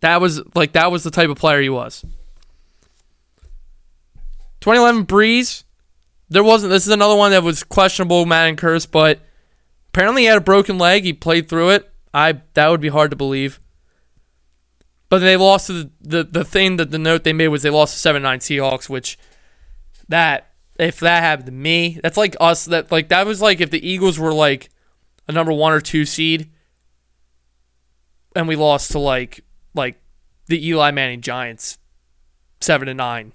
That 0.00 0.20
was 0.20 0.42
like 0.54 0.72
that 0.72 0.90
was 0.90 1.04
the 1.04 1.10
type 1.10 1.28
of 1.28 1.36
player 1.36 1.60
he 1.60 1.68
was. 1.68 2.04
2011 4.60 5.06
Brees. 5.06 5.64
There 6.28 6.44
wasn't. 6.44 6.70
This 6.70 6.86
is 6.86 6.92
another 6.92 7.16
one 7.16 7.30
that 7.30 7.42
was 7.42 7.62
questionable, 7.62 8.26
Madden 8.26 8.56
curse, 8.56 8.86
but 8.86 9.20
apparently 9.88 10.22
he 10.22 10.28
had 10.28 10.38
a 10.38 10.42
broken 10.42 10.78
leg. 10.78 11.04
He 11.04 11.12
played 11.12 11.48
through 11.48 11.70
it. 11.70 11.90
I 12.12 12.40
that 12.54 12.68
would 12.68 12.80
be 12.80 12.88
hard 12.88 13.10
to 13.10 13.16
believe. 13.16 13.60
But 15.08 15.20
they 15.20 15.36
lost 15.36 15.68
the, 15.68 15.90
the, 16.00 16.24
the 16.24 16.44
thing 16.44 16.78
that 16.78 16.90
the 16.90 16.98
note 16.98 17.22
they 17.22 17.32
made 17.32 17.48
was 17.48 17.62
they 17.62 17.70
lost 17.70 17.94
to 17.94 18.00
seven 18.00 18.22
nine 18.22 18.40
Seahawks, 18.40 18.88
which 18.88 19.18
that 20.08 20.52
if 20.78 21.00
that 21.00 21.22
happened 21.22 21.46
to 21.46 21.52
me, 21.52 22.00
that's 22.02 22.16
like 22.16 22.36
us. 22.40 22.64
That 22.64 22.90
like 22.90 23.08
that 23.08 23.26
was 23.26 23.40
like 23.40 23.60
if 23.60 23.70
the 23.70 23.86
Eagles 23.86 24.18
were 24.18 24.32
like 24.32 24.70
a 25.28 25.32
number 25.32 25.52
one 25.52 25.72
or 25.72 25.80
two 25.80 26.04
seed, 26.04 26.50
and 28.34 28.48
we 28.48 28.56
lost 28.56 28.90
to 28.92 28.98
like 28.98 29.44
like 29.74 30.00
the 30.46 30.66
Eli 30.68 30.90
Manning 30.90 31.20
Giants, 31.20 31.78
seven 32.60 32.86
to 32.88 32.94
nine. 32.94 33.32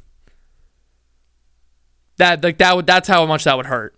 That 2.21 2.43
like 2.43 2.59
that 2.59 2.75
would 2.75 2.85
that's 2.85 3.07
how 3.07 3.25
much 3.25 3.45
that 3.45 3.57
would 3.57 3.65
hurt. 3.65 3.95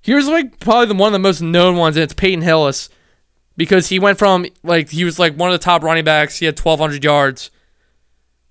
Here's 0.00 0.28
like 0.28 0.60
probably 0.60 0.86
the 0.86 0.94
one 0.94 1.08
of 1.08 1.12
the 1.14 1.18
most 1.18 1.42
known 1.42 1.76
ones, 1.76 1.96
and 1.96 2.04
it's 2.04 2.14
Peyton 2.14 2.42
Hillis 2.42 2.88
because 3.56 3.88
he 3.88 3.98
went 3.98 4.18
from 4.18 4.46
like 4.62 4.90
he 4.90 5.02
was 5.02 5.18
like 5.18 5.34
one 5.34 5.50
of 5.50 5.52
the 5.52 5.64
top 5.64 5.82
running 5.82 6.04
backs. 6.04 6.38
He 6.38 6.46
had 6.46 6.56
1,200 6.56 7.02
yards 7.02 7.50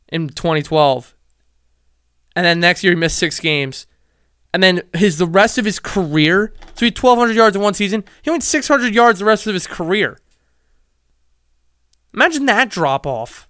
in 0.09 0.27
2012, 0.27 1.15
and 2.35 2.45
then 2.45 2.59
next 2.59 2.83
year 2.83 2.91
he 2.91 2.99
missed 2.99 3.17
six 3.17 3.39
games, 3.39 3.87
and 4.53 4.61
then 4.61 4.81
his 4.91 5.19
the 5.19 5.25
rest 5.25 5.57
of 5.57 5.63
his 5.63 5.79
career. 5.79 6.53
So 6.73 6.81
he 6.81 6.87
had 6.87 7.01
1,200 7.01 7.37
yards 7.37 7.55
in 7.55 7.61
one 7.61 7.73
season. 7.73 8.03
He 8.21 8.29
went 8.29 8.43
600 8.43 8.93
yards 8.93 9.19
the 9.19 9.25
rest 9.25 9.47
of 9.47 9.53
his 9.53 9.65
career. 9.65 10.19
Imagine 12.13 12.47
that 12.47 12.67
drop 12.67 13.07
off. 13.07 13.46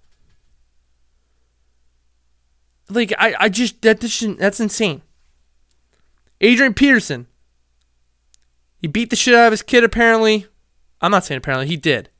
Like 2.90 3.12
I, 3.18 3.34
I 3.38 3.48
just 3.48 3.82
that 3.82 4.00
that's 4.00 4.60
insane. 4.60 5.02
Adrian 6.40 6.74
Peterson. 6.74 7.26
He 8.80 8.86
beat 8.86 9.10
the 9.10 9.16
shit 9.16 9.34
out 9.34 9.46
of 9.46 9.52
his 9.52 9.62
kid 9.62 9.84
apparently. 9.84 10.46
I'm 11.00 11.10
not 11.10 11.24
saying 11.24 11.38
apparently 11.38 11.66
he 11.66 11.76
did. 11.76 12.10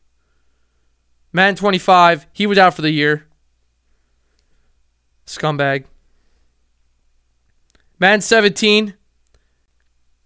Madden 1.33 1.57
25, 1.57 2.27
he 2.33 2.47
was 2.47 2.59
out 2.59 2.75
for 2.75 2.83
the 2.83 2.91
year. 2.91 3.27
Scumbag. 5.27 5.85
Madden 8.01 8.21
17, 8.21 8.95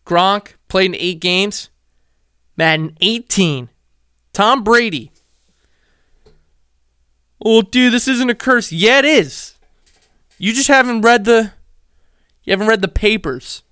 Gronk 0.07 0.55
played 0.69 0.87
in 0.87 0.97
eight 0.97 1.21
games. 1.21 1.71
Madden 2.57 2.97
18, 3.01 3.69
Tom 4.33 4.63
Brady. 4.63 5.11
Oh, 7.45 7.63
dude, 7.63 7.93
this 7.93 8.07
isn't 8.07 8.31
a 8.31 8.35
curse. 8.35 8.71
Yeah, 8.71 9.01
it 9.01 9.05
is. 9.05 9.52
You 10.39 10.53
just 10.53 10.69
haven't 10.69 11.03
read 11.03 11.25
the. 11.25 11.53
You 12.45 12.53
haven't 12.53 12.67
read 12.67 12.83
the 12.83 12.89
papers. 12.89 13.63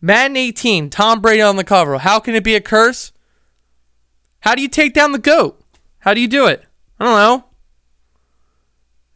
Madden 0.00 0.36
18, 0.36 0.88
Tom 0.88 1.20
Brady 1.20 1.42
on 1.42 1.56
the 1.56 1.64
cover. 1.64 1.98
How 1.98 2.20
can 2.20 2.34
it 2.34 2.44
be 2.44 2.54
a 2.54 2.60
curse? 2.60 3.12
How 4.40 4.54
do 4.54 4.62
you 4.62 4.68
take 4.68 4.94
down 4.94 5.12
the 5.12 5.18
GOAT? 5.18 5.60
How 5.98 6.14
do 6.14 6.20
you 6.20 6.28
do 6.28 6.46
it? 6.46 6.64
I 6.98 7.04
don't 7.04 7.14
know. 7.14 7.44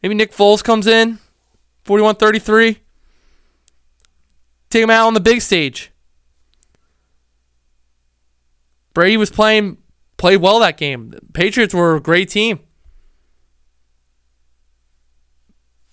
Maybe 0.03 0.13
Nick 0.13 0.31
Foles 0.31 0.63
comes 0.63 0.85
in, 0.85 1.17
41 1.85 2.15
33. 2.15 2.79
Take 4.69 4.83
him 4.83 4.89
out 4.89 5.07
on 5.07 5.13
the 5.15 5.19
big 5.19 5.41
stage. 5.41 5.91
Brady 8.93 9.17
was 9.17 9.31
playing, 9.31 9.77
played 10.17 10.37
well 10.37 10.59
that 10.59 10.77
game. 10.77 11.09
The 11.09 11.21
Patriots 11.33 11.73
were 11.73 11.95
a 11.95 12.01
great 12.01 12.29
team. 12.29 12.59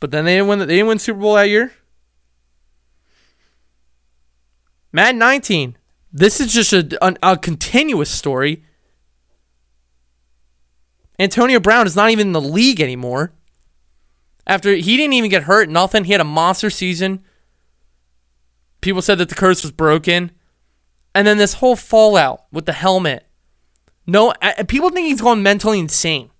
But 0.02 0.10
then 0.10 0.24
they 0.24 0.34
didn't 0.34 0.48
win. 0.48 0.58
They 0.58 0.66
didn't 0.66 0.88
win 0.88 0.98
Super 0.98 1.20
Bowl 1.20 1.34
that 1.34 1.48
year. 1.48 1.72
Madden 4.90 5.20
19. 5.20 5.78
This 6.12 6.40
is 6.40 6.52
just 6.52 6.72
a, 6.72 6.98
a, 7.00 7.14
a, 7.22 7.36
continuous 7.38 8.10
story. 8.10 8.64
Antonio 11.20 11.60
Brown 11.60 11.86
is 11.86 11.94
not 11.94 12.10
even 12.10 12.26
in 12.26 12.32
the 12.32 12.40
league 12.40 12.80
anymore. 12.80 13.32
After 14.44 14.74
he 14.74 14.96
didn't 14.96 15.12
even 15.12 15.30
get 15.30 15.44
hurt, 15.44 15.68
nothing. 15.68 16.02
He 16.02 16.10
had 16.10 16.20
a 16.20 16.24
monster 16.24 16.68
season. 16.68 17.22
People 18.80 19.02
said 19.02 19.18
that 19.18 19.28
the 19.28 19.36
curse 19.36 19.62
was 19.62 19.70
broken. 19.70 20.32
And 21.14 21.28
then 21.28 21.38
this 21.38 21.54
whole 21.54 21.76
fallout 21.76 22.42
with 22.50 22.66
the 22.66 22.72
helmet. 22.72 23.24
No, 24.04 24.34
people 24.66 24.90
think 24.90 25.06
he's 25.06 25.20
gone 25.20 25.44
mentally 25.44 25.78
insane. 25.78 26.31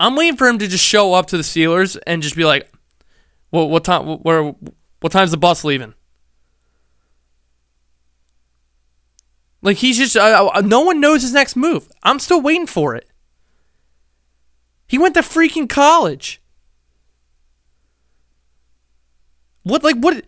I'm 0.00 0.16
waiting 0.16 0.36
for 0.36 0.46
him 0.46 0.58
to 0.58 0.66
just 0.66 0.84
show 0.84 1.14
up 1.14 1.26
to 1.26 1.36
the 1.36 1.42
Steelers 1.42 1.98
and 2.06 2.22
just 2.22 2.36
be 2.36 2.44
like, 2.44 2.70
"Well, 3.50 3.68
what 3.68 3.84
time? 3.84 4.06
Where? 4.18 4.54
What 5.00 5.12
time's 5.12 5.30
the 5.30 5.36
bus 5.36 5.64
leaving?" 5.64 5.94
Like 9.64 9.78
he's 9.78 9.96
just 9.96 10.14
uh, 10.14 10.60
no 10.62 10.82
one 10.82 11.00
knows 11.00 11.22
his 11.22 11.32
next 11.32 11.56
move. 11.56 11.88
I'm 12.02 12.18
still 12.18 12.40
waiting 12.40 12.66
for 12.66 12.94
it. 12.94 13.08
He 14.86 14.98
went 14.98 15.14
to 15.14 15.22
freaking 15.22 15.68
college. 15.68 16.42
What 19.62 19.82
like 19.82 19.96
what? 19.96 20.24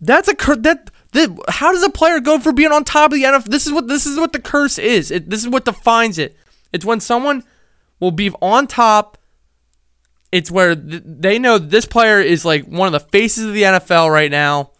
That's 0.00 0.28
a 0.28 0.34
cur- 0.36 0.56
that 0.56 0.92
that 1.12 1.36
how 1.48 1.72
does 1.72 1.82
a 1.82 1.90
player 1.90 2.20
go 2.20 2.38
for 2.38 2.52
being 2.52 2.70
on 2.70 2.84
top 2.84 3.10
of 3.10 3.18
the 3.18 3.24
NFL? 3.24 3.46
This 3.46 3.66
is 3.66 3.72
what 3.72 3.88
this 3.88 4.06
is 4.06 4.16
what 4.16 4.32
the 4.32 4.40
curse 4.40 4.78
is. 4.78 5.10
It, 5.10 5.28
this 5.28 5.40
is 5.40 5.48
what 5.48 5.64
defines 5.64 6.16
it. 6.16 6.36
It's 6.72 6.84
when 6.84 7.00
someone 7.00 7.42
will 8.00 8.10
be 8.10 8.30
on 8.40 8.66
top. 8.66 9.18
It's 10.32 10.50
where 10.50 10.74
th- 10.74 11.02
they 11.04 11.38
know 11.38 11.58
this 11.58 11.86
player 11.86 12.20
is 12.20 12.44
like 12.44 12.66
one 12.66 12.86
of 12.86 12.92
the 12.92 13.08
faces 13.08 13.44
of 13.44 13.54
the 13.54 13.62
NFL 13.62 14.12
right 14.12 14.30
now. 14.30 14.72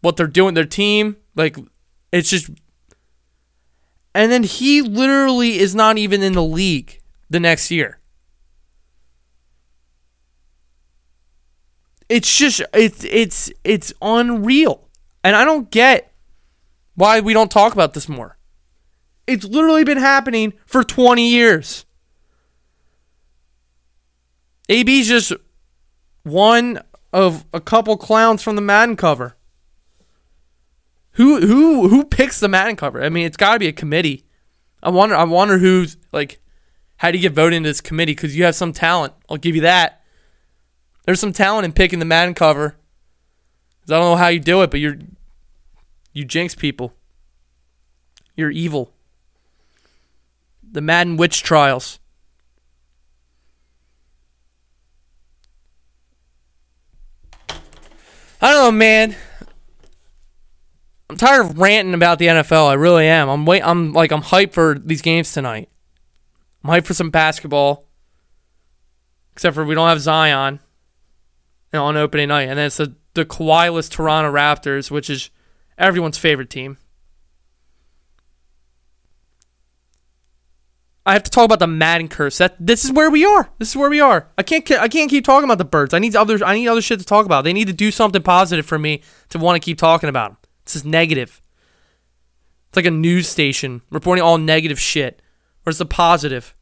What 0.00 0.16
they're 0.16 0.26
doing, 0.26 0.54
their 0.54 0.64
team, 0.64 1.16
like 1.34 1.56
it's 2.12 2.30
just. 2.30 2.50
And 4.14 4.32
then 4.32 4.42
he 4.42 4.82
literally 4.82 5.58
is 5.58 5.74
not 5.74 5.98
even 5.98 6.22
in 6.22 6.32
the 6.32 6.42
league 6.42 7.00
the 7.28 7.38
next 7.38 7.70
year. 7.70 7.98
It's 12.08 12.36
just 12.36 12.60
it's 12.74 13.04
it's 13.04 13.52
it's 13.62 13.92
unreal. 14.02 14.88
And 15.22 15.36
I 15.36 15.44
don't 15.44 15.70
get 15.70 16.12
why 16.94 17.20
we 17.20 17.32
don't 17.32 17.50
talk 17.50 17.72
about 17.72 17.94
this 17.94 18.08
more. 18.08 18.36
It's 19.26 19.44
literally 19.44 19.84
been 19.84 19.98
happening 19.98 20.54
for 20.66 20.82
20 20.82 21.28
years. 21.28 21.84
AB's 24.70 25.08
just 25.08 25.32
one 26.22 26.80
of 27.12 27.44
a 27.52 27.60
couple 27.60 27.96
clowns 27.96 28.42
from 28.42 28.54
the 28.54 28.62
Madden 28.62 28.96
cover. 28.96 29.36
Who 31.12 31.44
who 31.44 31.88
who 31.88 32.04
picks 32.04 32.38
the 32.38 32.48
Madden 32.48 32.76
cover? 32.76 33.02
I 33.02 33.08
mean, 33.08 33.26
it's 33.26 33.36
got 33.36 33.54
to 33.54 33.58
be 33.58 33.66
a 33.66 33.72
committee. 33.72 34.24
I 34.82 34.90
wonder 34.90 35.16
I 35.16 35.24
wonder 35.24 35.58
who's 35.58 35.96
like 36.12 36.40
how 36.98 37.10
do 37.10 37.18
you 37.18 37.22
get 37.22 37.32
voted 37.34 37.56
into 37.56 37.68
this 37.68 37.80
committee 37.80 38.14
cuz 38.14 38.36
you 38.36 38.44
have 38.44 38.54
some 38.54 38.72
talent. 38.72 39.12
I'll 39.28 39.36
give 39.36 39.56
you 39.56 39.62
that. 39.62 40.02
There's 41.04 41.20
some 41.20 41.32
talent 41.32 41.64
in 41.64 41.72
picking 41.72 41.98
the 41.98 42.04
Madden 42.04 42.34
cover. 42.34 42.76
'Cause 43.80 43.90
I 43.90 43.98
don't 43.98 44.10
know 44.10 44.16
how 44.16 44.28
you 44.28 44.38
do 44.38 44.62
it, 44.62 44.70
but 44.70 44.78
you're 44.78 44.98
you 46.12 46.24
jinx 46.24 46.54
people. 46.54 46.94
You're 48.36 48.50
evil. 48.50 48.92
The 50.62 50.80
Madden 50.80 51.16
witch 51.16 51.42
trials. 51.42 51.98
I 58.40 58.52
don't 58.52 58.64
know, 58.64 58.72
man. 58.72 59.16
I'm 61.08 61.16
tired 61.16 61.46
of 61.46 61.58
ranting 61.58 61.94
about 61.94 62.18
the 62.18 62.28
NFL. 62.28 62.68
I 62.68 62.74
really 62.74 63.06
am. 63.06 63.28
I'm 63.28 63.44
wait. 63.44 63.62
I'm 63.62 63.92
like 63.92 64.12
I'm 64.12 64.22
hyped 64.22 64.52
for 64.52 64.78
these 64.78 65.02
games 65.02 65.32
tonight. 65.32 65.68
I'm 66.62 66.70
hyped 66.70 66.86
for 66.86 66.94
some 66.94 67.10
basketball. 67.10 67.86
Except 69.32 69.54
for 69.54 69.64
we 69.64 69.74
don't 69.74 69.88
have 69.88 70.00
Zion 70.00 70.60
on 71.72 71.96
opening 71.96 72.28
night, 72.28 72.48
and 72.48 72.58
then 72.58 72.66
it's 72.66 72.76
the 72.76 72.94
the 73.14 73.24
Kawhi-less 73.24 73.88
Toronto 73.88 74.32
Raptors, 74.32 74.90
which 74.90 75.10
is 75.10 75.30
everyone's 75.78 76.18
favorite 76.18 76.50
team. 76.50 76.78
I 81.10 81.14
have 81.14 81.24
to 81.24 81.30
talk 81.32 81.44
about 81.44 81.58
the 81.58 81.66
Madden 81.66 82.06
curse. 82.06 82.38
That 82.38 82.54
this 82.60 82.84
is 82.84 82.92
where 82.92 83.10
we 83.10 83.24
are. 83.24 83.50
This 83.58 83.70
is 83.70 83.76
where 83.76 83.90
we 83.90 84.00
are. 84.00 84.28
I 84.38 84.44
can't. 84.44 84.70
I 84.70 84.86
can't 84.86 85.10
keep 85.10 85.24
talking 85.24 85.42
about 85.42 85.58
the 85.58 85.64
birds. 85.64 85.92
I 85.92 85.98
need 85.98 86.14
other. 86.14 86.38
I 86.44 86.54
need 86.54 86.68
other 86.68 86.80
shit 86.80 87.00
to 87.00 87.04
talk 87.04 87.26
about. 87.26 87.42
They 87.42 87.52
need 87.52 87.66
to 87.66 87.72
do 87.72 87.90
something 87.90 88.22
positive 88.22 88.64
for 88.64 88.78
me 88.78 89.02
to 89.30 89.38
want 89.40 89.56
to 89.56 89.64
keep 89.64 89.76
talking 89.76 90.08
about 90.08 90.30
them. 90.30 90.36
This 90.64 90.76
is 90.76 90.84
negative. 90.84 91.40
It's 92.68 92.76
like 92.76 92.86
a 92.86 92.92
news 92.92 93.28
station 93.28 93.82
reporting 93.90 94.22
all 94.22 94.38
negative 94.38 94.78
shit. 94.78 95.20
Where's 95.64 95.78
the 95.78 95.84
positive? 95.84 96.54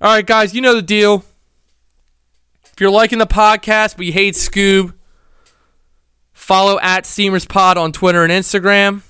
All 0.00 0.14
right, 0.14 0.24
guys, 0.24 0.54
you 0.54 0.60
know 0.60 0.76
the 0.76 0.82
deal. 0.82 1.24
If 2.62 2.80
you're 2.80 2.90
liking 2.90 3.18
the 3.18 3.26
podcast 3.26 3.96
but 3.96 4.06
you 4.06 4.12
hate 4.12 4.34
Scoob, 4.34 4.94
follow 6.32 6.78
at 6.78 7.06
Steamers 7.06 7.44
Pod 7.44 7.76
on 7.76 7.90
Twitter 7.90 8.22
and 8.22 8.32
Instagram. 8.32 9.02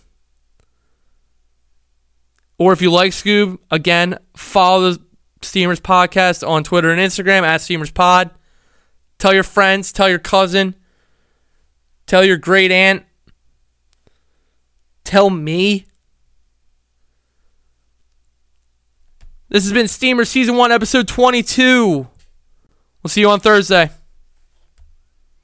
Or 2.60 2.74
if 2.74 2.82
you 2.82 2.92
like 2.92 3.12
Scoob, 3.12 3.58
again, 3.70 4.18
follow 4.36 4.92
the 4.92 5.02
Steamers 5.40 5.80
Podcast 5.80 6.46
on 6.46 6.62
Twitter 6.62 6.90
and 6.90 7.00
Instagram 7.00 7.40
at 7.42 7.62
Steamers 7.62 7.90
Pod. 7.90 8.30
Tell 9.18 9.32
your 9.32 9.44
friends, 9.44 9.92
tell 9.92 10.10
your 10.10 10.18
cousin, 10.18 10.74
tell 12.06 12.22
your 12.22 12.36
great 12.36 12.70
aunt, 12.70 13.04
tell 15.04 15.30
me. 15.30 15.86
This 19.48 19.64
has 19.64 19.72
been 19.72 19.88
Steamer 19.88 20.26
Season 20.26 20.54
1, 20.54 20.70
Episode 20.70 21.08
22. 21.08 22.08
We'll 23.02 23.08
see 23.08 23.22
you 23.22 23.30
on 23.30 23.40
Thursday. 23.40 23.88